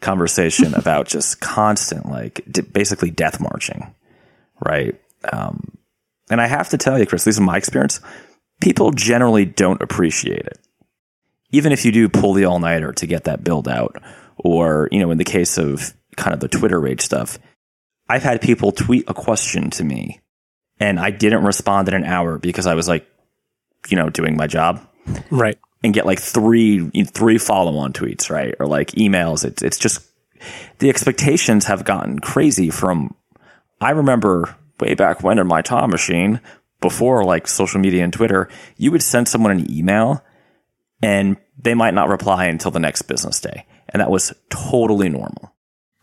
[0.01, 3.93] conversation about just constant, like d- basically death marching,
[4.63, 4.99] right?
[5.31, 5.77] Um,
[6.29, 7.99] and I have to tell you, Chris, this is my experience.
[8.61, 10.59] People generally don't appreciate it,
[11.51, 14.01] even if you do pull the all nighter to get that build out,
[14.37, 17.37] or you know, in the case of kind of the Twitter rage stuff,
[18.07, 20.21] I've had people tweet a question to me,
[20.79, 23.05] and I didn't respond in an hour because I was like,
[23.89, 24.87] you know, doing my job
[25.29, 25.57] Right.
[25.85, 28.55] And get like three three follow on tweets, right?
[28.59, 29.45] Or like emails.
[29.45, 30.05] It's it's just
[30.79, 33.15] the expectations have gotten crazy from
[33.79, 36.41] I remember way back when in my time machine,
[36.81, 40.23] before like social media and Twitter, you would send someone an email
[41.01, 43.65] and they might not reply until the next business day.
[43.89, 45.53] And that was totally normal.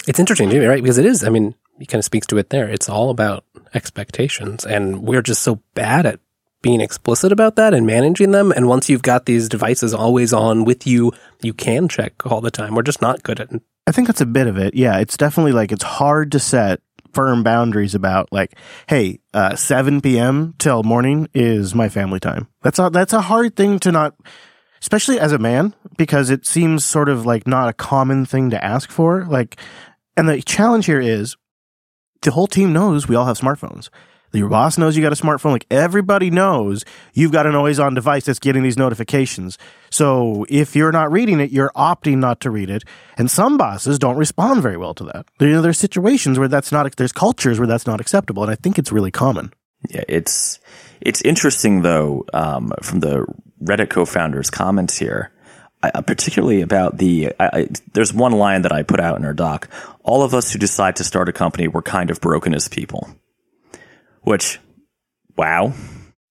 [0.07, 0.83] It's interesting me, right?
[0.83, 2.69] Because it is, I mean, he kind of speaks to it there.
[2.69, 4.65] It's all about expectations.
[4.65, 6.21] And we're just so bad at
[6.63, 8.53] being explicit about that and managing them.
[8.53, 12.51] And once you've got these devices always on with you, you can check all the
[12.51, 12.75] time.
[12.75, 13.63] We're just not good at it.
[13.87, 14.75] I think that's a bit of it.
[14.75, 16.81] Yeah, it's definitely like it's hard to set
[17.13, 18.57] firm boundaries about like,
[18.89, 20.55] hey, uh, 7 p.m.
[20.59, 22.49] till morning is my family time.
[22.63, 24.15] That's a, that's a hard thing to not,
[24.81, 28.65] especially as a man, because it seems sort of like not a common thing to
[28.65, 29.25] ask for.
[29.25, 29.57] Like,
[30.17, 31.37] and the challenge here is
[32.23, 33.91] the whole team knows we all have smartphones.
[34.33, 35.53] Your boss knows you got a smartphone.
[35.53, 39.59] Like everybody knows you've got an always on device that's getting these notifications.
[39.91, 42.85] So if you're not reading it, you're opting not to read it.
[43.19, 45.27] And some bosses don't respond very well to that.
[45.39, 48.43] There, you know, there's situations where that's not, there's cultures where that's not acceptable.
[48.43, 49.53] And I think it's really common.
[49.91, 50.61] Yeah, it's
[51.01, 53.27] it's interesting though um, from the
[53.63, 55.33] Reddit co-founders' comments here,
[55.83, 57.33] I, particularly about the.
[57.41, 59.69] I, I, there's one line that I put out in our doc.
[60.05, 63.09] All of us who decide to start a company, we're kind of broken as people.
[64.23, 64.59] Which,
[65.37, 65.73] wow,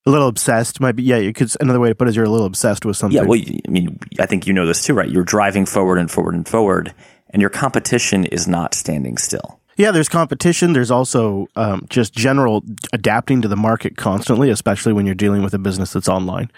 [0.05, 1.03] A little obsessed might be.
[1.03, 1.51] Yeah, you could.
[1.59, 3.17] Another way to put it is you're a little obsessed with something.
[3.17, 5.09] Yeah, well, I mean, I think you know this too, right?
[5.09, 6.93] You're driving forward and forward and forward,
[7.29, 9.59] and your competition is not standing still.
[9.77, 10.73] Yeah, there's competition.
[10.73, 15.53] There's also um, just general adapting to the market constantly, especially when you're dealing with
[15.53, 16.51] a business that's online.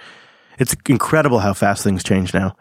[0.59, 2.55] It's incredible how fast things change now,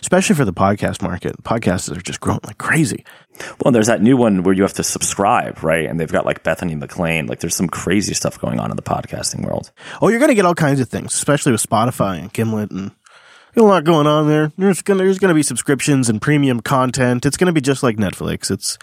[0.00, 1.42] especially for the podcast market.
[1.42, 3.04] Podcasts are just growing like crazy.
[3.62, 5.88] Well, there's that new one where you have to subscribe, right?
[5.88, 7.26] And they've got like Bethany McLean.
[7.26, 9.70] Like, there's some crazy stuff going on in the podcasting world.
[10.02, 12.90] Oh, you're going to get all kinds of things, especially with Spotify and Gimlet and
[13.56, 14.52] a lot going on there.
[14.56, 17.26] There's going there's going to be subscriptions and premium content.
[17.26, 18.50] It's going to be just like Netflix.
[18.50, 18.78] It's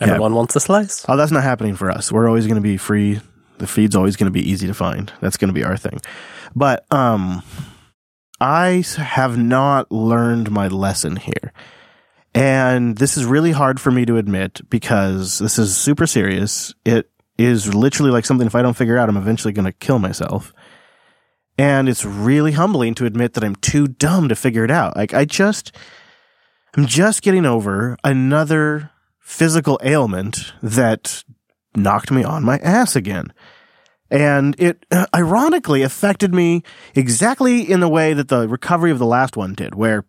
[0.00, 0.36] Everyone yeah.
[0.36, 1.04] wants a slice.
[1.08, 2.10] Oh, that's not happening for us.
[2.10, 3.20] We're always going to be free.
[3.58, 5.12] The feed's always going to be easy to find.
[5.20, 6.00] That's going to be our thing.
[6.56, 7.42] But um,
[8.44, 11.54] I have not learned my lesson here.
[12.34, 16.74] And this is really hard for me to admit because this is super serious.
[16.84, 19.98] It is literally like something if I don't figure out, I'm eventually going to kill
[19.98, 20.52] myself.
[21.56, 24.94] And it's really humbling to admit that I'm too dumb to figure it out.
[24.94, 25.74] Like I just,
[26.76, 31.24] I'm just getting over another physical ailment that
[31.74, 33.32] knocked me on my ass again.
[34.10, 36.62] And it ironically affected me
[36.94, 40.04] exactly in the way that the recovery of the last one did, where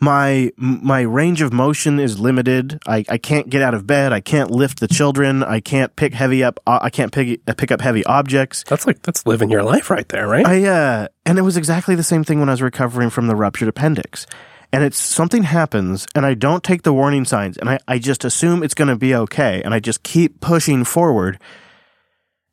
[0.00, 2.78] my my range of motion is limited.
[2.86, 4.12] I, I can't get out of bed.
[4.12, 5.42] I can't lift the children.
[5.42, 6.60] I can't pick heavy up.
[6.66, 8.64] Uh, I can't pick uh, pick up heavy objects.
[8.68, 10.46] That's like that's living your life right there, right?
[10.46, 13.36] I uh, and it was exactly the same thing when I was recovering from the
[13.36, 14.26] ruptured appendix
[14.74, 18.24] and it's something happens and I don't take the warning signs and I, I just
[18.24, 21.38] assume it's going to be okay and I just keep pushing forward.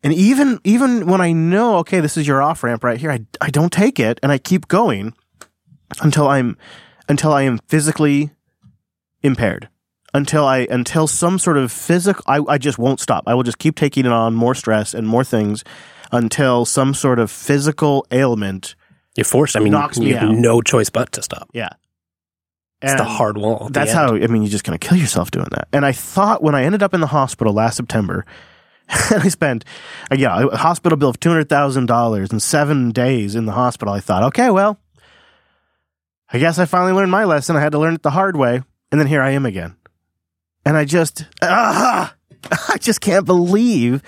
[0.03, 3.19] And even even when I know okay this is your off ramp right here I
[3.39, 5.13] I don't take it and I keep going
[6.01, 6.57] until I'm
[7.07, 8.31] until I am physically
[9.21, 9.69] impaired.
[10.13, 13.23] Until I until some sort of physical I, I just won't stop.
[13.27, 15.63] I will just keep taking it on more stress and more things
[16.11, 18.75] until some sort of physical ailment
[19.15, 19.55] you're forced.
[19.55, 20.35] I mean, knocks you me have out.
[20.35, 21.49] no choice but to stop.
[21.53, 21.69] Yeah.
[22.81, 23.67] It's the And- hard wall.
[23.67, 23.99] at the That's end.
[23.99, 25.67] how, I mean, you're just going to kill yourself doing that.
[25.73, 28.25] And I thought when I ended up in the hospital last September,
[28.91, 29.65] and I spent,
[30.11, 34.23] uh, yeah, a hospital bill of $200,000 and seven days in the hospital, I thought,
[34.23, 34.79] okay, well,
[36.31, 37.55] I guess I finally learned my lesson.
[37.55, 38.61] I had to learn it the hard way.
[38.91, 39.75] And then here I am again.
[40.65, 42.15] And I just, ah,
[42.69, 44.01] I just can't believe,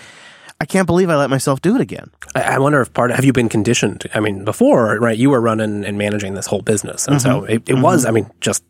[0.59, 2.11] I can't believe I let myself do it again.
[2.35, 4.05] I, wonder if part of, have you been conditioned?
[4.13, 5.17] I mean, before, right?
[5.17, 8.05] You were running and managing this whole business, and so it, it was.
[8.05, 8.63] I mean, just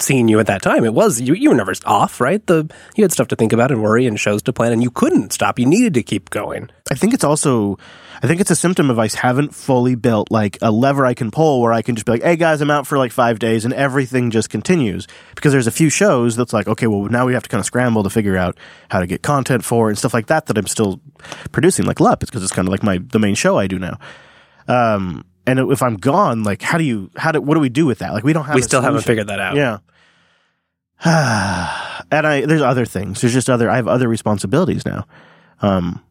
[0.00, 1.34] seeing you at that time, it was you.
[1.34, 2.44] You were never off, right?
[2.46, 4.90] The you had stuff to think about and worry and shows to plan, and you
[4.90, 5.58] couldn't stop.
[5.58, 6.70] You needed to keep going.
[6.90, 7.78] I think it's also,
[8.22, 11.30] I think it's a symptom of I haven't fully built like a lever I can
[11.30, 13.64] pull where I can just be like, hey guys, I'm out for like five days
[13.64, 15.06] and everything just continues.
[15.34, 17.66] Because there's a few shows that's like, okay, well, now we have to kind of
[17.66, 18.56] scramble to figure out
[18.88, 21.00] how to get content for and stuff like that that I'm still
[21.52, 22.20] producing, like LUP.
[22.20, 23.98] Because it's kind of like my, the main show I do now.
[24.68, 27.86] Um, and if I'm gone, like, how do you, how do, what do we do
[27.86, 28.12] with that?
[28.12, 29.56] Like, we don't have we still haven't figured that out.
[29.56, 29.78] Yeah.
[31.04, 33.20] and I there's other things.
[33.20, 35.06] There's just other I have other responsibilities now.
[35.60, 36.02] Um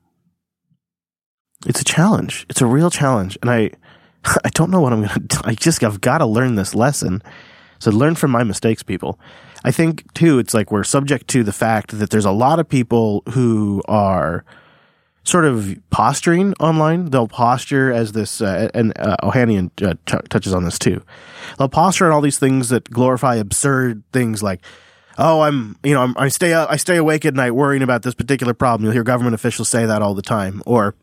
[1.65, 2.45] it's a challenge.
[2.50, 3.36] It's a real challenge.
[3.41, 3.71] And I
[4.43, 5.38] I don't know what I'm gonna do.
[5.43, 7.24] I just I've gotta learn this lesson.
[7.80, 9.19] So learn from my mistakes, people.
[9.63, 12.69] I think too, it's like we're subject to the fact that there's a lot of
[12.69, 14.45] people who are
[15.25, 17.05] sort of posturing online.
[17.09, 21.03] They'll posture as this, uh, and uh, Ohanian uh, t- touches on this too.
[21.57, 24.61] They'll posture on all these things that glorify absurd things like,
[25.17, 28.13] oh, I'm, you know, I'm, I stay, I stay awake at night worrying about this
[28.13, 28.85] particular problem.
[28.85, 30.95] You'll hear government officials say that all the time, or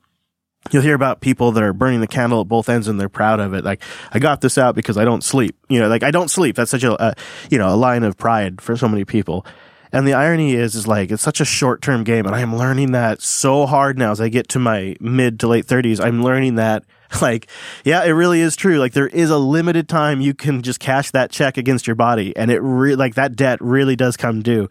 [0.71, 3.41] you'll hear about people that are burning the candle at both ends and they're proud
[3.41, 3.65] of it.
[3.65, 3.83] Like,
[4.13, 5.57] I got this out because I don't sleep.
[5.69, 6.57] You know, like I don't sleep.
[6.57, 7.15] That's such a, a
[7.51, 9.45] you know, a line of pride for so many people.
[9.93, 12.27] And the irony is, is like, it's such a short term game.
[12.27, 15.49] And I am learning that so hard now as I get to my mid to
[15.49, 16.01] late thirties.
[16.01, 16.85] I'm learning that
[17.23, 17.49] like,
[17.85, 18.79] yeah, it really is true.
[18.79, 22.35] Like there is a limited time you can just cash that check against your body.
[22.37, 24.69] And it re- like that debt really does come due.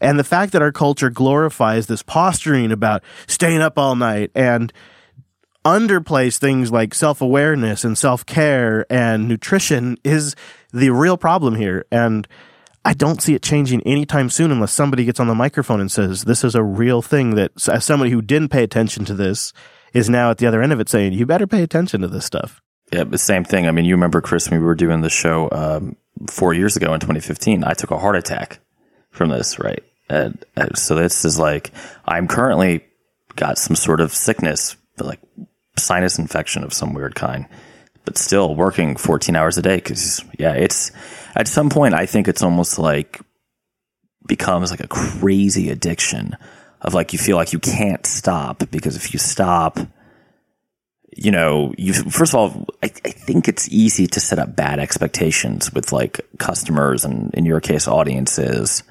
[0.00, 4.72] And the fact that our culture glorifies this posturing about staying up all night and
[5.64, 10.34] underplays things like self-awareness and self-care and nutrition is
[10.72, 12.26] the real problem here and
[12.84, 16.24] I don't see it changing anytime soon unless somebody gets on the microphone and says
[16.24, 19.52] this is a real thing that as somebody who didn't pay attention to this
[19.92, 22.24] is now at the other end of it saying you better pay attention to this
[22.24, 22.62] stuff.
[22.92, 23.68] Yeah, but same thing.
[23.68, 25.96] I mean, you remember, Chris, we were doing the show um,
[26.28, 28.60] four years ago in 2015, I took a heart attack
[29.10, 29.82] from this, right?
[30.08, 31.70] And, and so this is like,
[32.04, 32.84] I'm currently
[33.36, 35.20] got some sort of sickness, like
[35.76, 37.46] sinus infection of some weird kind,
[38.04, 39.80] but still working 14 hours a day.
[39.80, 40.90] Cause yeah, it's
[41.34, 43.20] at some point, I think it's almost like
[44.26, 46.36] becomes like a crazy addiction
[46.80, 49.78] of like, you feel like you can't stop because if you stop,
[51.16, 54.78] you know, you first of all, I, I think it's easy to set up bad
[54.78, 58.82] expectations with like customers and in your case, audiences,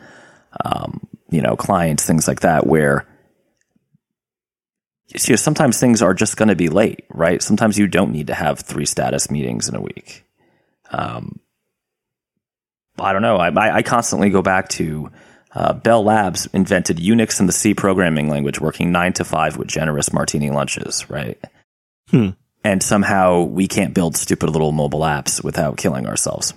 [0.65, 3.07] um, you know, clients, things like that, where
[5.13, 7.41] you know, sometimes things are just going to be late, right?
[7.41, 10.23] Sometimes you don't need to have three status meetings in a week.
[10.91, 11.39] Um,
[12.99, 13.37] I don't know.
[13.37, 15.11] I, I constantly go back to
[15.53, 19.67] uh, Bell Labs invented Unix and the C programming language, working nine to five with
[19.67, 21.39] generous martini lunches, right?
[22.09, 22.29] Hmm.
[22.63, 26.53] And somehow we can't build stupid little mobile apps without killing ourselves.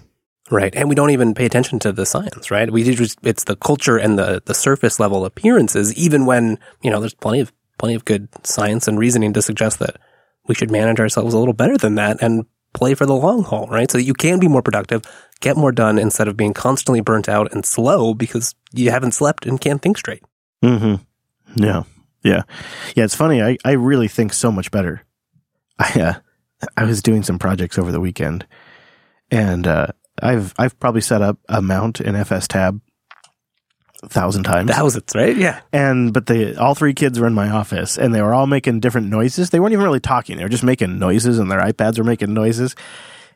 [0.51, 0.75] Right.
[0.75, 2.71] And we don't even pay attention to the science, right?
[2.71, 7.01] We just, it's the culture and the, the surface level appearances, even when, you know,
[7.01, 9.97] there's plenty of, plenty of good science and reasoning to suggest that
[10.47, 13.67] we should manage ourselves a little better than that and play for the long haul,
[13.67, 13.91] right?
[13.91, 15.03] So that you can be more productive,
[15.41, 19.47] get more done instead of being constantly burnt out and slow because you haven't slept
[19.47, 20.23] and can't think straight.
[20.63, 21.03] Mm-hmm.
[21.57, 21.83] Yeah.
[22.23, 22.43] Yeah.
[22.95, 23.03] Yeah.
[23.03, 23.43] It's funny.
[23.43, 25.03] I, I really think so much better.
[25.77, 28.47] I, uh, I was doing some projects over the weekend
[29.29, 29.89] and, uh,
[30.23, 32.81] I've, I've probably set up a mount in FS tab
[34.07, 34.71] thousand times.
[34.71, 35.37] Thousands, right?
[35.37, 35.61] Yeah.
[35.73, 38.81] And, but they, all three kids were in my office and they were all making
[38.81, 39.51] different noises.
[39.51, 40.37] They weren't even really talking.
[40.37, 42.75] They were just making noises and their iPads were making noises.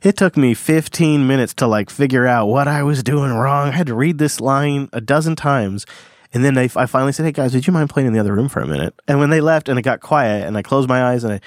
[0.03, 3.69] It took me 15 minutes to like figure out what I was doing wrong.
[3.69, 5.87] I had to read this line a dozen times.
[6.35, 8.35] And then they, I finally said, Hey guys, would you mind playing in the other
[8.35, 8.95] room for a minute?
[9.09, 11.41] And when they left and it got quiet and I closed my eyes and I,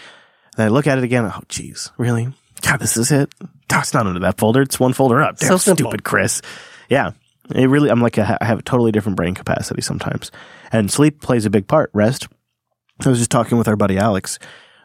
[0.58, 2.34] and I look at it again, oh, geez, really?
[2.62, 3.32] God, this is it?
[3.72, 4.62] It's not under that folder.
[4.62, 5.38] It's one folder up.
[5.38, 6.42] Damn So stupid, Chris.
[6.90, 7.12] Yeah.
[7.54, 10.32] It really, I'm like, a, I have a totally different brain capacity sometimes.
[10.72, 11.89] And sleep plays a big part.
[11.93, 12.28] Rest.
[13.06, 14.39] I was just talking with our buddy Alex,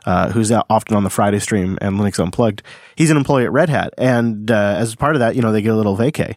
[0.07, 2.63] uh, who's out often on the Friday stream and Linux Unplugged.
[2.97, 3.93] He's an employee at Red Hat.
[3.99, 6.37] And uh, as part of that, you know, they get a little vacay.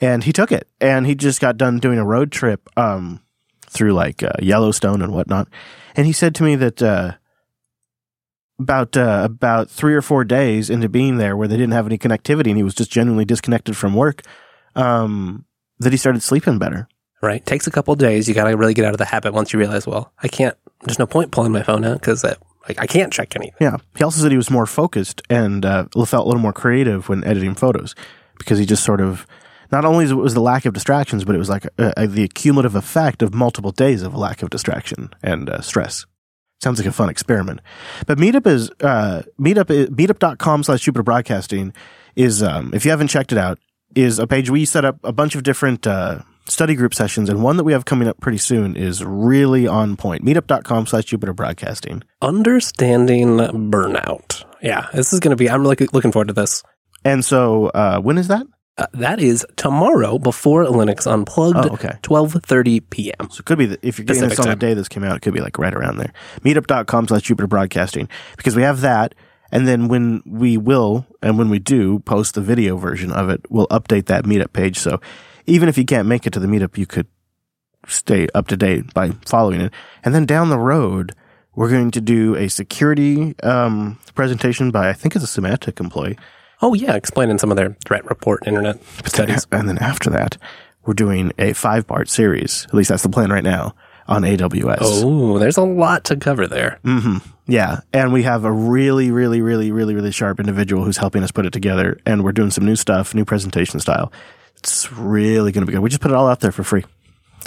[0.00, 0.68] And he took it.
[0.80, 3.20] And he just got done doing a road trip um,
[3.68, 5.48] through like uh, Yellowstone and whatnot.
[5.94, 7.14] And he said to me that uh,
[8.58, 11.98] about uh, about three or four days into being there, where they didn't have any
[11.98, 14.22] connectivity, and he was just genuinely disconnected from work,
[14.74, 15.44] um,
[15.80, 16.88] that he started sleeping better.
[17.20, 17.44] Right.
[17.44, 18.28] Takes a couple of days.
[18.28, 20.56] You got to really get out of the habit once you realize, well, I can't,
[20.84, 22.38] there's no point pulling my phone out because like,
[22.78, 23.56] I can't check anything.
[23.60, 23.78] Yeah.
[23.96, 27.24] He also said he was more focused and uh, felt a little more creative when
[27.24, 27.94] editing photos
[28.38, 29.26] because he just sort of,
[29.72, 32.74] not only was the lack of distractions, but it was like uh, uh, the cumulative
[32.74, 36.06] effect of multiple days of lack of distraction and uh, stress.
[36.62, 37.60] Sounds like a fun experiment.
[38.06, 41.72] But Meetup is, uh, Meetup, is- meetup.com slash Jupiter Broadcasting
[42.16, 43.58] is, um, if you haven't checked it out,
[43.94, 47.28] is a page we set up a bunch of different, uh, study group sessions.
[47.28, 50.24] And one that we have coming up pretty soon is really on point.
[50.24, 52.02] Meetup.com slash Jupiter Broadcasting.
[52.22, 54.44] Understanding burnout.
[54.62, 54.86] Yeah.
[54.94, 56.62] This is going to be, I'm really looking forward to this.
[57.04, 58.46] And so, uh, when is that?
[58.78, 61.98] Uh, that is tomorrow before Linux Unplugged, Oh, okay.
[62.02, 63.28] 12.30 p.m.
[63.30, 65.04] So it could be that if you're getting Pacific this on the day this came
[65.04, 66.12] out, it could be like right around there.
[66.40, 68.08] Meetup.com slash Jupiter Broadcasting.
[68.36, 69.14] Because we have that.
[69.50, 73.40] And then when we will, and when we do post the video version of it,
[73.48, 74.78] we'll update that meetup page.
[74.78, 75.00] So
[75.46, 77.06] even if you can't make it to the meetup, you could
[77.86, 79.72] stay up to date by following it.
[80.04, 81.14] And then down the road,
[81.54, 86.18] we're going to do a security um, presentation by, I think it's a Symantec employee.
[86.60, 86.94] Oh, yeah.
[86.94, 89.46] Explaining some of their threat report internet studies.
[89.50, 90.36] And then after that,
[90.84, 92.64] we're doing a five part series.
[92.66, 93.74] At least that's the plan right now
[94.08, 94.78] on AWS.
[94.80, 96.78] Oh, there's a lot to cover there.
[96.84, 97.80] hmm Yeah.
[97.92, 101.46] And we have a really, really, really, really, really sharp individual who's helping us put
[101.46, 101.98] it together.
[102.06, 104.10] And we're doing some new stuff, new presentation style.
[104.56, 105.82] It's really going to be good.
[105.82, 106.84] We just put it all out there for free.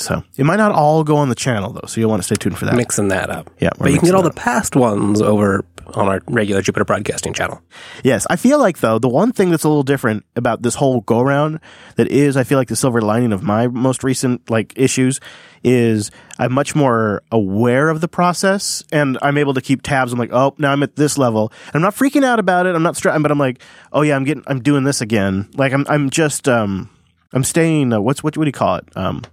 [0.01, 1.87] So it might not all go on the channel though.
[1.87, 2.75] So you'll want to stay tuned for that.
[2.75, 3.49] Mixing that up.
[3.59, 7.33] Yeah, But you can get all the past ones over on our regular Jupiter Broadcasting
[7.33, 7.61] channel.
[8.03, 11.01] Yes, I feel like though the one thing that's a little different about this whole
[11.01, 11.59] go around
[11.95, 15.19] that is I feel like the silver lining of my most recent like issues
[15.63, 20.13] is I'm much more aware of the process and I'm able to keep tabs.
[20.13, 21.51] I'm like, oh, now I'm at this level.
[21.73, 22.75] I'm not freaking out about it.
[22.75, 25.49] I'm not stressing, but I'm like, oh yeah, I'm getting, I'm doing this again.
[25.55, 26.89] Like I'm, I'm just, um,
[27.33, 27.93] I'm staying.
[27.93, 28.35] Uh, what's what?
[28.37, 28.85] What do you call it?
[28.95, 29.23] Um,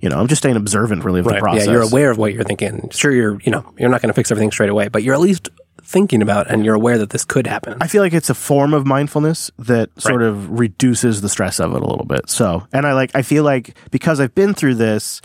[0.00, 1.66] you know, I'm just staying observant really of the process.
[1.66, 2.88] Yeah, you're aware of what you're thinking.
[2.90, 5.20] Sure, you're, you know, you're not going to fix everything straight away, but you're at
[5.20, 5.48] least
[5.82, 7.78] thinking about and you're aware that this could happen.
[7.80, 11.72] I feel like it's a form of mindfulness that sort of reduces the stress of
[11.74, 12.28] it a little bit.
[12.28, 15.22] So, and I like, I feel like because I've been through this,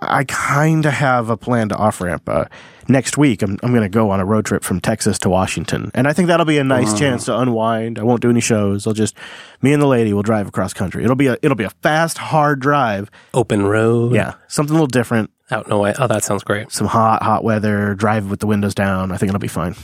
[0.00, 2.28] I kind of have a plan to off ramp.
[2.28, 2.44] Uh,
[2.88, 5.90] next week, I'm, I'm going to go on a road trip from Texas to Washington.
[5.94, 7.98] And I think that'll be a nice chance to unwind.
[7.98, 8.86] I won't do any shows.
[8.86, 9.16] I'll just,
[9.62, 11.02] me and the lady will drive across country.
[11.02, 13.10] It'll be a, it'll be a fast, hard drive.
[13.34, 14.14] Open road.
[14.14, 14.34] Yeah.
[14.48, 15.30] Something a little different.
[15.50, 15.92] Out in a way.
[15.98, 16.70] Oh, that sounds great.
[16.70, 19.10] Some hot, hot weather, drive with the windows down.
[19.10, 19.74] I think it'll be fine.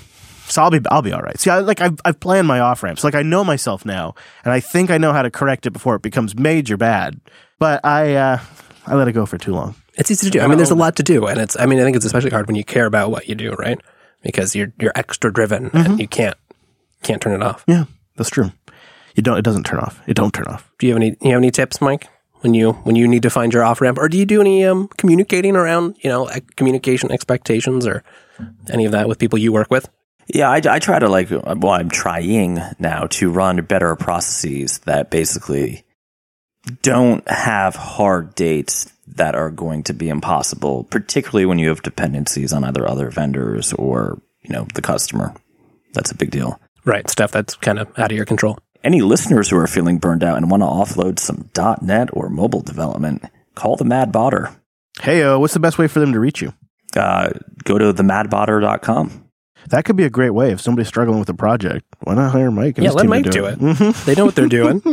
[0.46, 1.36] So I'll be I'll be all right.
[1.40, 3.02] See, I, like I've I've planned my off ramps.
[3.02, 5.96] Like I know myself now, and I think I know how to correct it before
[5.96, 7.20] it becomes major bad.
[7.58, 8.40] But I uh,
[8.86, 9.74] I let it go for too long.
[9.96, 10.40] It's easy to do.
[10.40, 11.58] I mean, there's a lot to do, and it's.
[11.58, 13.80] I mean, I think it's especially hard when you care about what you do, right?
[14.26, 16.36] because you're you're extra driven and you can't
[17.02, 17.64] can't turn it off.
[17.66, 17.84] Yeah,
[18.16, 18.52] that's true.
[19.14, 19.38] You don't.
[19.38, 20.00] It doesn't turn off.
[20.06, 20.70] It don't turn off.
[20.78, 22.08] Do you have any you have any tips, Mike?
[22.40, 24.64] When you when you need to find your off ramp, or do you do any
[24.64, 28.04] um, communicating around you know ec- communication expectations or
[28.70, 29.88] any of that with people you work with?
[30.28, 35.08] Yeah, I, I try to like, well, I'm trying now to run better processes that
[35.08, 35.84] basically
[36.82, 42.52] don't have hard dates that are going to be impossible, particularly when you have dependencies
[42.52, 45.34] on either other vendors or, you know, the customer.
[45.92, 46.60] That's a big deal.
[46.84, 48.58] Right, stuff that's kind of out of your control.
[48.84, 51.50] Any listeners who are feeling burned out and want to offload some
[51.82, 54.54] .NET or mobile development, call the Mad Botter.
[55.00, 56.52] Hey, uh, what's the best way for them to reach you?
[56.94, 57.30] Uh,
[57.64, 59.25] go to themadbotter.com.
[59.70, 61.84] That could be a great way if somebody's struggling with a project.
[62.00, 62.78] Why not hire Mike?
[62.78, 63.58] And Yeah, his let team to Mike do do it.
[63.60, 63.94] it.
[64.06, 64.82] They know what they're doing.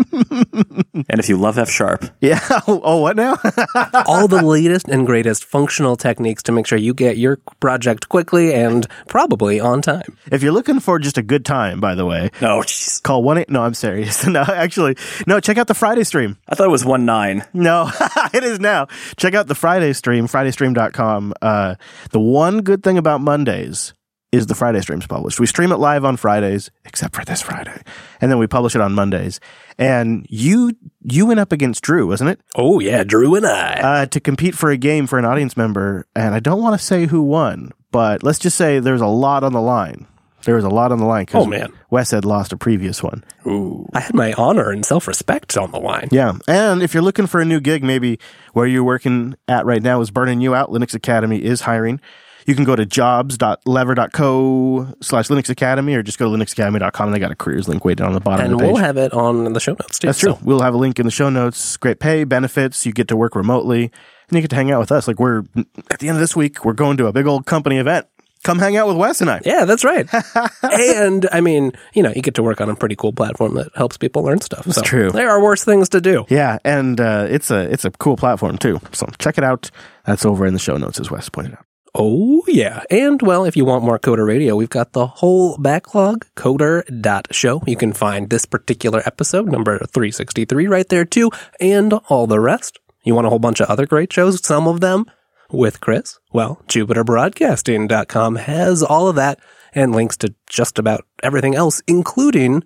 [1.09, 2.39] And if you love F Sharp, Yeah.
[2.67, 3.35] Oh, what now?
[4.07, 8.53] All the latest and greatest functional techniques to make sure you get your project quickly
[8.53, 10.17] and probably on time.
[10.31, 13.01] if you're looking for just a good time, by the way, no, jeez.
[13.03, 13.49] call one eight.
[13.49, 14.25] No, I'm serious.
[14.27, 14.95] No, actually,
[15.27, 15.39] no.
[15.39, 16.37] Check out the Friday stream.
[16.47, 17.43] I thought it was 1 9.
[17.53, 17.91] No,
[18.33, 18.87] it is now.
[19.17, 21.33] Check out the Friday stream, FridayStream.com.
[21.41, 21.75] Uh,
[22.11, 23.93] the one good thing about Mondays
[24.33, 25.39] is the Friday stream's published.
[25.39, 27.81] We stream it live on Fridays, except for this Friday,
[28.19, 29.39] and then we publish it on Mondays.
[29.77, 30.73] And you
[31.03, 33.73] you went up against Drew, wasn't it, Oh yeah, Drew and I.
[33.81, 36.05] uh, to compete for a game for an audience member?
[36.15, 39.43] And I don't want to say who won, but let's just say there's a lot
[39.43, 40.07] on the line.
[40.45, 41.71] There was a lot on the line Oh, man.
[41.89, 43.23] Wes had lost a previous one.
[43.47, 46.09] Ooh, I had my honor and self respect on the line.
[46.11, 46.33] Yeah.
[46.49, 48.19] And if you're looking for a new gig, maybe
[48.51, 52.01] where you're working at right now is burning you out, Linux Academy is hiring.
[52.45, 57.19] You can go to jobs.lever.co slash Linux Academy or just go to linuxacademy.com and they
[57.19, 58.73] got a careers link waiting down on the bottom And of the page.
[58.73, 60.07] we'll have it on the show notes too.
[60.07, 60.33] That's true.
[60.33, 61.77] so- We'll have a link in the show notes.
[61.77, 62.85] Great pay, benefits.
[62.85, 63.91] You get to work remotely
[64.29, 65.07] and you get to hang out with us.
[65.07, 65.43] Like we're
[65.91, 68.07] at the end of this week, we're going to a big old company event.
[68.43, 69.39] Come hang out with Wes and I.
[69.45, 70.05] Yeah, that's right.
[70.63, 73.69] and I mean, you know, you get to work on a pretty cool platform that
[73.73, 74.65] helps people learn stuff.
[74.65, 75.11] That's true.
[75.11, 76.25] There are worse things to do.
[76.27, 78.81] Yeah, and uh, it's a it's a cool platform too.
[78.91, 79.71] So check it out.
[80.05, 81.65] That's over in the show notes, as Wes pointed out.
[81.95, 82.83] Oh, yeah.
[82.89, 87.61] And, well, if you want more Coder Radio, we've got the whole backlog, coder.show.
[87.67, 91.29] You can find this particular episode, number 363, right there, too,
[91.59, 92.79] and all the rest.
[93.03, 95.05] You want a whole bunch of other great shows, some of them
[95.51, 96.19] with Chris?
[96.31, 99.39] Well, JupiterBroadcasting.com has all of that
[99.75, 102.63] and links to just about everything else, including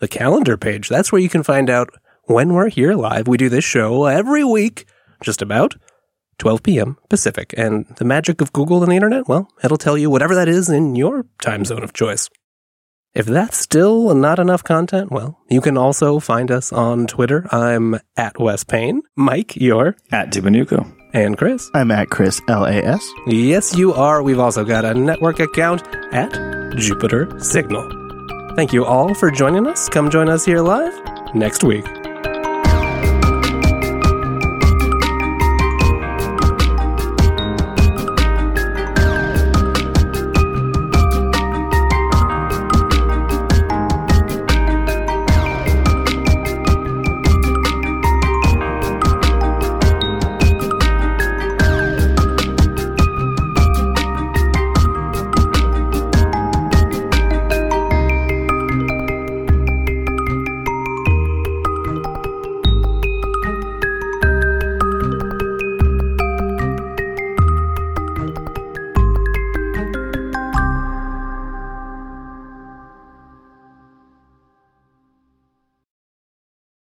[0.00, 0.88] the calendar page.
[0.88, 1.90] That's where you can find out
[2.24, 3.26] when we're here live.
[3.26, 4.86] We do this show every week,
[5.22, 5.74] just about
[6.38, 6.96] 12 p.m.
[7.08, 7.54] Pacific.
[7.56, 10.68] And the magic of Google and the internet, well, it'll tell you whatever that is
[10.68, 12.28] in your time zone of choice.
[13.14, 17.46] If that's still not enough content, well, you can also find us on Twitter.
[17.52, 19.02] I'm at Wes Payne.
[19.16, 20.92] Mike, you're, At Dominucco.
[21.12, 21.70] and Chris.
[21.74, 23.08] I'm at Chris L A S.
[23.28, 24.20] Yes, you are.
[24.20, 26.32] We've also got a network account at
[26.76, 27.88] Jupiter Signal.
[28.56, 29.88] Thank you all for joining us.
[29.88, 30.92] Come join us here live
[31.36, 31.84] next week.